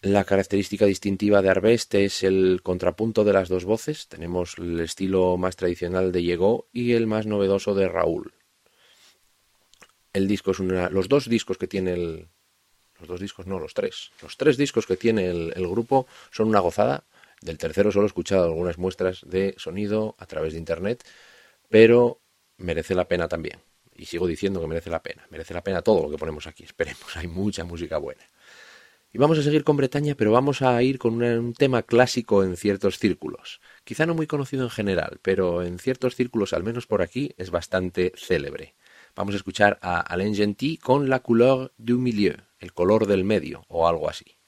La 0.00 0.24
característica 0.24 0.86
distintiva 0.86 1.42
de 1.42 1.50
Arbeste 1.50 2.06
es 2.06 2.22
el 2.22 2.62
contrapunto 2.62 3.22
de 3.22 3.34
las 3.34 3.50
dos 3.50 3.66
voces. 3.66 4.08
Tenemos 4.08 4.56
el 4.56 4.80
estilo 4.80 5.36
más 5.36 5.56
tradicional 5.56 6.10
de 6.10 6.22
Llegó 6.22 6.68
y 6.72 6.94
el 6.94 7.06
más 7.06 7.26
novedoso 7.26 7.74
de 7.74 7.86
Raúl. 7.86 8.32
El 10.14 10.26
disco 10.26 10.52
es 10.52 10.58
una, 10.58 10.88
los 10.88 11.06
dos 11.06 11.28
discos 11.28 11.58
que 11.58 11.66
tiene 11.66 11.92
el, 11.92 12.28
los 12.98 13.08
dos 13.08 13.20
discos, 13.20 13.46
no, 13.46 13.58
los 13.58 13.74
tres. 13.74 14.10
Los 14.22 14.38
tres 14.38 14.56
discos 14.56 14.86
que 14.86 14.96
tiene 14.96 15.28
el, 15.28 15.52
el 15.54 15.68
grupo 15.68 16.06
son 16.30 16.48
una 16.48 16.60
gozada. 16.60 17.04
Del 17.42 17.58
tercero 17.58 17.92
solo 17.92 18.06
he 18.06 18.06
escuchado 18.06 18.44
algunas 18.44 18.78
muestras 18.78 19.20
de 19.26 19.54
sonido 19.58 20.14
a 20.18 20.24
través 20.24 20.54
de 20.54 20.58
internet, 20.58 21.04
pero 21.70 22.20
merece 22.58 22.94
la 22.94 23.08
pena 23.08 23.28
también. 23.28 23.60
Y 23.96 24.06
sigo 24.06 24.26
diciendo 24.26 24.60
que 24.60 24.66
merece 24.66 24.90
la 24.90 25.02
pena. 25.02 25.26
Merece 25.30 25.54
la 25.54 25.62
pena 25.62 25.82
todo 25.82 26.02
lo 26.02 26.10
que 26.10 26.18
ponemos 26.18 26.46
aquí. 26.46 26.64
Esperemos, 26.64 27.16
hay 27.16 27.28
mucha 27.28 27.64
música 27.64 27.96
buena. 27.96 28.22
Y 29.12 29.18
vamos 29.18 29.38
a 29.38 29.42
seguir 29.42 29.64
con 29.64 29.76
Bretaña, 29.76 30.14
pero 30.14 30.32
vamos 30.32 30.62
a 30.62 30.82
ir 30.82 30.98
con 30.98 31.20
un 31.22 31.54
tema 31.54 31.82
clásico 31.82 32.44
en 32.44 32.56
ciertos 32.56 32.98
círculos. 32.98 33.60
Quizá 33.84 34.06
no 34.06 34.14
muy 34.14 34.26
conocido 34.26 34.64
en 34.64 34.70
general, 34.70 35.18
pero 35.22 35.62
en 35.62 35.78
ciertos 35.78 36.14
círculos, 36.14 36.52
al 36.52 36.62
menos 36.62 36.86
por 36.86 37.02
aquí, 37.02 37.34
es 37.36 37.50
bastante 37.50 38.12
célebre. 38.16 38.74
Vamos 39.16 39.34
a 39.34 39.38
escuchar 39.38 39.78
a 39.82 40.00
Alain 40.00 40.34
Gentil 40.34 40.78
con 40.78 41.08
La 41.08 41.20
couleur 41.20 41.72
du 41.76 41.98
milieu, 41.98 42.36
el 42.60 42.72
color 42.72 43.06
del 43.06 43.24
medio, 43.24 43.64
o 43.68 43.88
algo 43.88 44.08
así. 44.08 44.39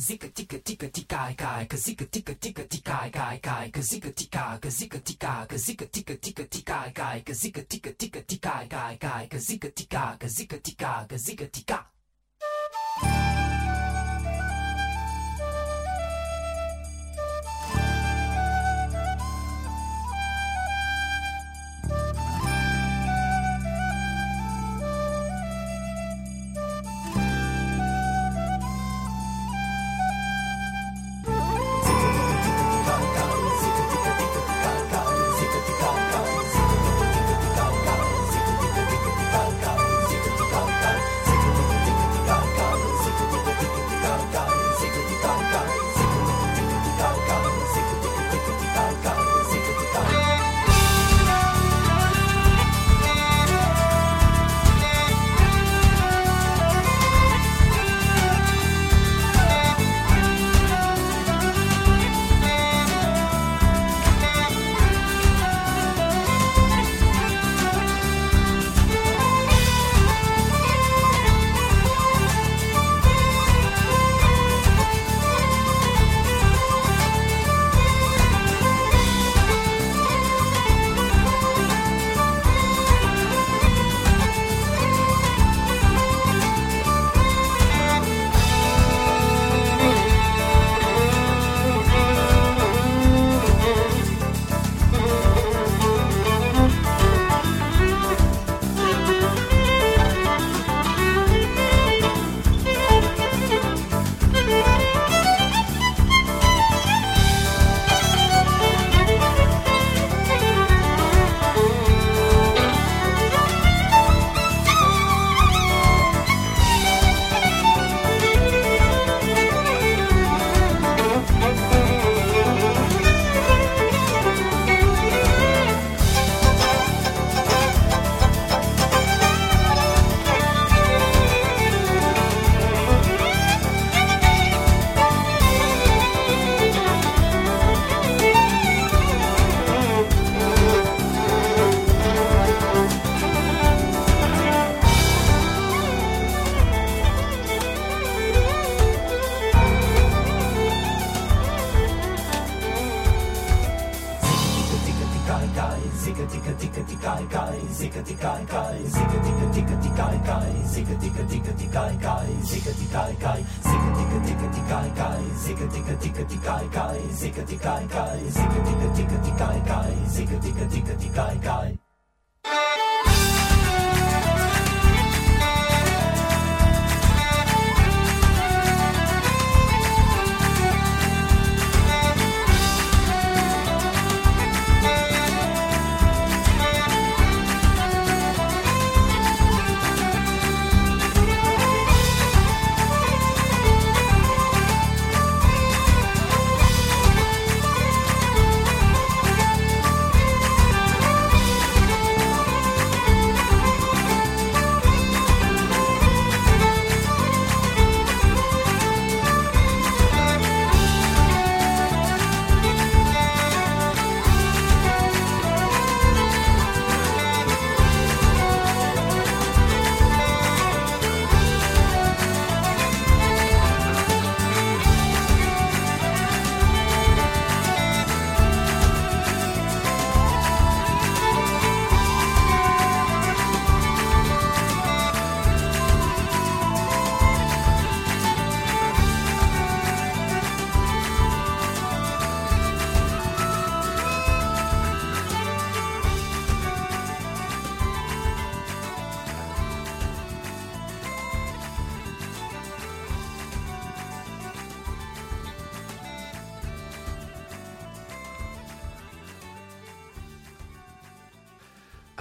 Zika 0.00 0.28
tika 0.28 0.58
tika 0.58 0.88
tika 0.88 1.34
kai 1.36 1.66
ka 1.66 1.76
zika 1.76 2.04
tika 2.06 2.34
tika 2.34 2.64
tika 2.64 3.10
kai 3.12 3.38
kai 3.38 3.70
ka 3.70 3.80
zika 3.82 4.10
tika 4.12 4.58
ka 4.62 4.68
zika 4.70 4.98
tika 4.98 5.46
ka 5.46 5.56
zika 5.58 5.84
tika 5.92 6.14
tika 6.16 6.44
tika 6.44 6.90
kai 6.94 7.20
ka 7.20 7.32
zika 7.34 7.62
tika 7.68 7.92
tika 7.92 8.20
tika 8.22 8.66
kai 8.70 8.96
kai 8.96 9.26
ka 9.28 9.38
zika 9.38 9.68
tika 9.70 10.16
ka 10.18 10.26
zika 10.26 10.56
tika 10.58 11.04
ka 11.10 11.16
zika 11.18 11.46
tika 11.52 11.84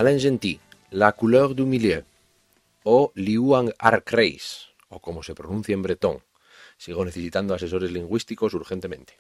Alain 0.10 0.20
Gentil, 0.20 0.60
La 0.90 1.12
couleur 1.14 1.54
du 1.54 1.68
milieu, 1.68 2.02
o 2.82 3.12
Liuan 3.14 3.68
Arcreis, 3.78 4.74
o 4.90 4.98
como 5.00 5.22
se 5.22 5.36
pronuncia 5.36 5.74
en 5.74 5.84
bretón. 5.84 6.24
Sigo 6.80 7.06
necesitando 7.06 7.54
asesores 7.54 7.92
lingüísticos 7.92 8.56
urgentemente. 8.56 9.14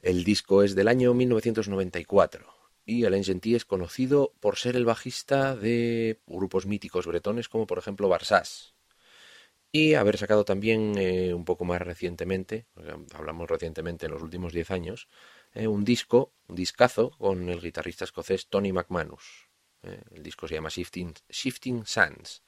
El 0.00 0.24
disco 0.24 0.62
es 0.62 0.74
del 0.74 0.88
año 0.88 1.12
1994 1.12 2.46
y 2.86 3.04
Alain 3.04 3.24
Gentil 3.24 3.56
es 3.56 3.66
conocido 3.66 4.32
por 4.40 4.56
ser 4.56 4.74
el 4.74 4.86
bajista 4.86 5.54
de 5.54 6.18
grupos 6.26 6.64
míticos 6.64 7.06
bretones 7.06 7.50
como 7.50 7.66
por 7.66 7.76
ejemplo 7.76 8.08
Barsás 8.08 8.72
y 9.72 9.94
haber 9.94 10.18
sacado 10.18 10.44
también 10.44 10.94
eh, 10.96 11.34
un 11.34 11.44
poco 11.44 11.64
más 11.64 11.80
recientemente, 11.80 12.66
hablamos 13.14 13.48
recientemente 13.48 14.06
en 14.06 14.12
los 14.12 14.22
últimos 14.22 14.52
10 14.52 14.70
años, 14.70 15.08
eh, 15.52 15.68
un 15.68 15.84
disco, 15.84 16.32
un 16.48 16.56
discazo 16.56 17.10
con 17.10 17.48
el 17.48 17.60
guitarrista 17.60 18.04
escocés 18.04 18.48
Tony 18.48 18.72
McManus. 18.72 19.49
Eh, 19.82 20.00
el 20.12 20.22
disco 20.22 20.46
se 20.46 20.54
llama 20.54 20.68
Shifting, 20.70 21.86
Sands. 21.86 22.42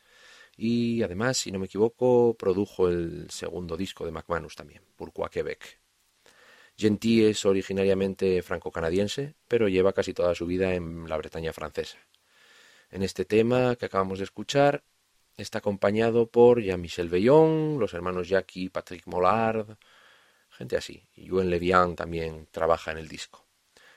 Y 0.56 1.02
además, 1.02 1.38
si 1.38 1.50
no 1.50 1.58
me 1.58 1.66
equivoco, 1.66 2.36
produjo 2.38 2.88
el 2.88 3.30
segundo 3.30 3.76
disco 3.76 4.04
de 4.04 4.12
McManus 4.12 4.54
también, 4.54 4.82
Pourquoi 4.96 5.30
Quebec. 5.30 5.80
Gentil 6.76 7.26
es 7.26 7.44
originariamente 7.44 8.42
franco-canadiense, 8.42 9.34
pero 9.48 9.68
lleva 9.68 9.92
casi 9.92 10.14
toda 10.14 10.34
su 10.34 10.46
vida 10.46 10.74
en 10.74 11.08
la 11.08 11.16
Bretaña 11.16 11.52
francesa. 11.52 11.98
En 12.90 13.02
este 13.02 13.24
tema 13.24 13.76
que 13.76 13.86
acabamos 13.86 14.18
de 14.18 14.24
escuchar, 14.24 14.84
está 15.36 15.58
acompañado 15.58 16.30
por 16.30 16.60
Jean-Michel 16.60 17.08
Veillon, 17.08 17.78
los 17.78 17.94
hermanos 17.94 18.28
Jackie 18.28 18.68
Patrick 18.68 19.06
Mollard, 19.06 19.76
gente 20.50 20.76
así. 20.76 21.06
Y 21.14 21.26
Yuen 21.26 21.50
Levian 21.50 21.96
también 21.96 22.48
trabaja 22.50 22.92
en 22.92 22.98
el 22.98 23.08
disco. 23.08 23.46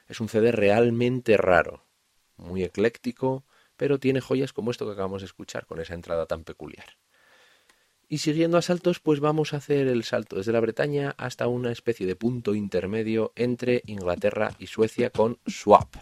Es 0.07 0.19
un 0.19 0.29
CD 0.29 0.51
realmente 0.51 1.37
raro, 1.37 1.84
muy 2.37 2.63
ecléctico, 2.63 3.45
pero 3.77 3.99
tiene 3.99 4.21
joyas 4.21 4.53
como 4.53 4.71
esto 4.71 4.85
que 4.85 4.93
acabamos 4.93 5.21
de 5.21 5.27
escuchar, 5.27 5.65
con 5.65 5.79
esa 5.79 5.93
entrada 5.93 6.25
tan 6.25 6.43
peculiar. 6.43 6.97
Y 8.07 8.19
siguiendo 8.19 8.57
a 8.57 8.61
saltos, 8.61 8.99
pues 8.99 9.19
vamos 9.19 9.53
a 9.53 9.57
hacer 9.57 9.87
el 9.87 10.03
salto 10.03 10.35
desde 10.35 10.51
la 10.51 10.59
Bretaña 10.59 11.15
hasta 11.17 11.47
una 11.47 11.71
especie 11.71 12.05
de 12.05 12.15
punto 12.15 12.53
intermedio 12.53 13.33
entre 13.35 13.81
Inglaterra 13.87 14.55
y 14.59 14.67
Suecia 14.67 15.09
con 15.09 15.39
Swap. 15.47 15.95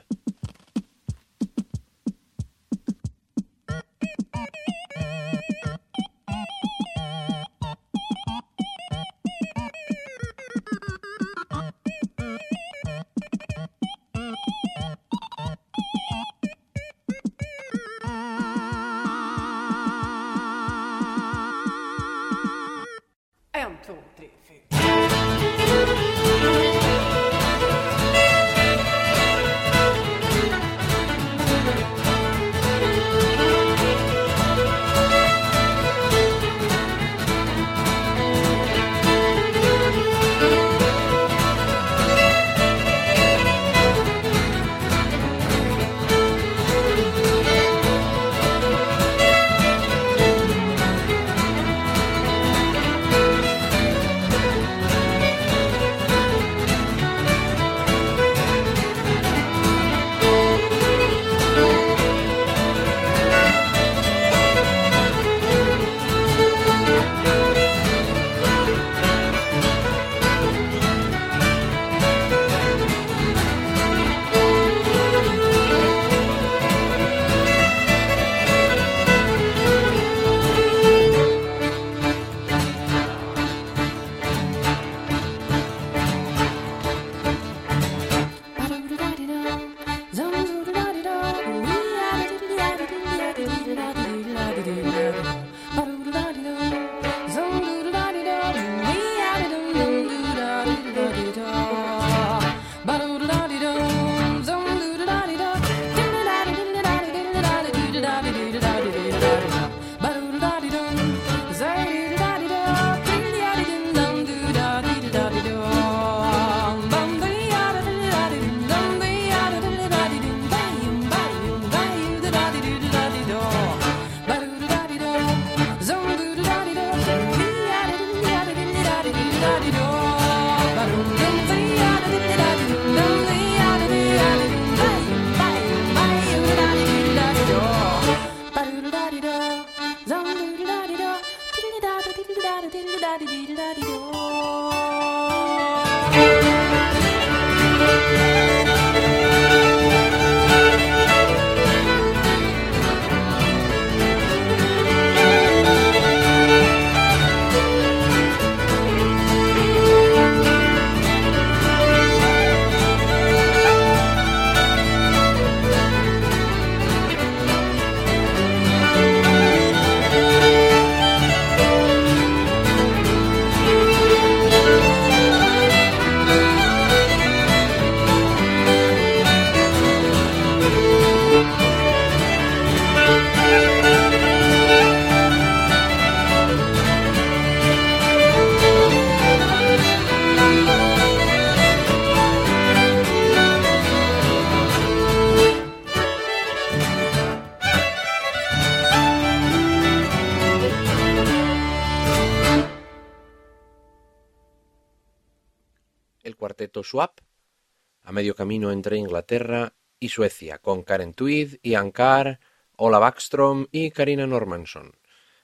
Medio 208.23 208.35
camino 208.35 208.71
entre 208.71 208.95
Inglaterra 208.95 209.73
y 209.99 210.07
Suecia, 210.07 210.57
con 210.59 210.83
Karen 210.83 211.13
Tweed, 211.13 211.57
Ian 211.61 211.91
Carr, 211.91 212.39
Ola 212.77 212.97
Backstrom 212.97 213.67
y 213.69 213.91
Karina 213.91 214.25
Normanson. 214.25 214.93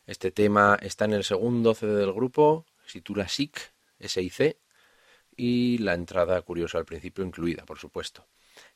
Este 0.05 0.32
tema 0.32 0.80
está 0.82 1.03
en 1.03 1.11
el 1.11 1.25
segundo 1.25 1.75
CD 1.75 1.95
del 1.95 2.13
grupo, 2.13 2.65
se 2.86 2.99
titula 2.99 3.27
SIC, 3.27 3.59
S-I-C, 3.99 4.61
y 5.36 5.80
la 5.80 5.93
entrada 5.93 6.41
curiosa 6.41 6.77
al 6.77 6.86
principio 6.86 7.25
incluida, 7.25 7.65
por 7.65 7.80
supuesto. 7.80 8.27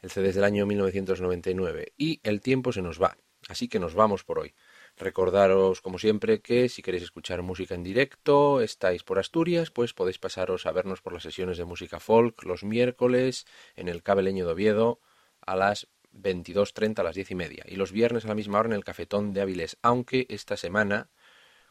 El 0.02 0.12
CD 0.12 0.28
es 0.28 0.36
del 0.36 0.44
año 0.44 0.66
1999 0.66 1.94
y 1.96 2.20
el 2.24 2.42
tiempo 2.42 2.74
se 2.74 2.82
nos 2.82 3.02
va, 3.02 3.16
así 3.48 3.70
que 3.70 3.80
nos 3.80 3.94
vamos 3.94 4.26
por 4.26 4.38
hoy. 4.38 4.54
Recordaros, 4.98 5.82
como 5.82 5.98
siempre, 5.98 6.42
que 6.42 6.70
si 6.70 6.84
queréis 6.84 7.04
escuchar 7.04 7.42
música 7.42 7.74
en 7.74 7.84
directo, 7.84 8.62
estáis 8.62 9.04
por 9.04 9.18
Asturias, 9.18 9.72
pues 9.72 9.94
podéis 9.94 10.20
pasaros 10.20 10.68
a 10.68 10.72
vernos 10.72 11.02
por 11.02 11.14
las 11.14 11.24
sesiones 11.24 11.58
de 11.58 11.66
música 11.66 12.00
folk 12.00 12.44
los 12.44 12.64
miércoles 12.64 13.46
en 13.76 13.88
el 13.88 14.04
Cabeleño 14.04 14.46
de 14.46 14.52
Oviedo 14.52 15.00
a 15.42 15.56
las 15.56 15.88
22.30 16.14 17.00
a 17.00 17.04
las 17.04 17.16
10 17.16 17.32
y 17.32 17.36
media 17.36 17.64
y 17.68 17.76
los 17.76 17.92
viernes 17.92 18.26
a 18.26 18.28
la 18.28 18.36
misma 18.36 18.60
hora 18.60 18.70
en 18.70 18.76
el 18.76 18.84
Cafetón 18.84 19.34
de 19.34 19.42
Avilés, 19.42 19.78
aunque 19.82 20.28
esta 20.30 20.58
semana 20.58 21.10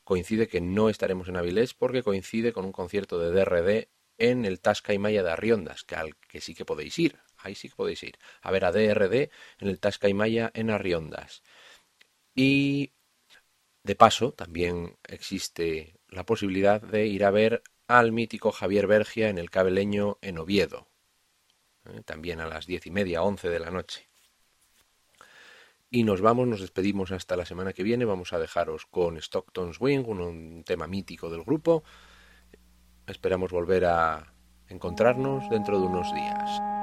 coincide 0.03 0.49
que 0.49 0.61
no 0.61 0.89
estaremos 0.89 1.29
en 1.29 1.37
Avilés 1.37 1.75
porque 1.75 2.03
coincide 2.03 2.53
con 2.53 2.64
un 2.64 2.73
concierto 2.73 3.20
de 3.20 3.31
DRD 3.31 3.89
en 4.18 4.45
el 4.45 4.61
Tasca 4.61 4.93
y 4.93 4.99
Maya 4.99 5.23
de 5.23 5.31
Arriondas, 5.31 5.85
que 5.85 5.95
al 5.95 6.16
que 6.16 6.41
sí 6.41 6.55
que 6.55 6.64
podéis 6.64 6.99
ir, 6.99 7.18
ahí 7.39 7.55
sí 7.55 7.68
que 7.68 7.77
podéis 7.77 8.03
ir, 8.03 8.18
a 8.41 8.51
ver 8.51 8.64
a 8.64 8.73
DRD 8.73 9.31
en 9.59 9.68
el 9.68 9.79
Tasca 9.79 10.09
y 10.09 10.14
Maya 10.14 10.51
en 10.55 10.70
Arriondas. 10.70 11.43
Y 12.35 12.93
de 13.85 13.95
paso, 13.97 14.33
también 14.33 14.97
existe 15.09 15.99
la 16.09 16.24
posibilidad 16.24 16.80
de 16.80 17.07
ir 17.07 17.24
a 17.24 17.30
ver 17.30 17.62
al 17.89 18.12
mítico 18.12 18.53
Javier 18.53 18.87
Bergia 18.87 19.28
en 19.28 19.39
el 19.39 19.51
Cabeleño 19.51 20.18
en 20.22 20.39
Oviedo, 20.39 20.89
¿eh? 21.87 22.03
también 22.05 22.41
a 22.41 22.47
las 22.47 22.66
diez 22.66 22.87
y 22.87 22.91
media, 22.91 23.22
once 23.22 23.49
de 23.49 23.59
la 23.59 23.70
noche. 23.70 24.09
Y 25.91 26.05
nos 26.05 26.22
vamos, 26.22 26.49
nos 26.49 26.61
despedimos 26.61 27.12
hasta 27.12 27.37
la 27.37 27.45
semana 27.45 27.74
que 27.74 27.83
viene. 27.83 28.07
Vamos 28.07 28.33
a 28.33 28.39
dejaros 28.39 28.87
con 28.87 29.18
Stockton's 29.18 29.78
Wing, 29.78 30.05
un, 30.07 30.22
un 30.22 30.64
tema 30.64 30.87
mítico 30.87 31.28
del 31.28 31.45
grupo. 31.45 31.85
Esperamos 33.07 33.53
volver 33.53 33.85
a 33.85 34.33
encontrarnos 34.68 35.51
dentro 35.51 35.78
de 35.78 35.87
unos 35.87 36.11
días. 36.14 36.82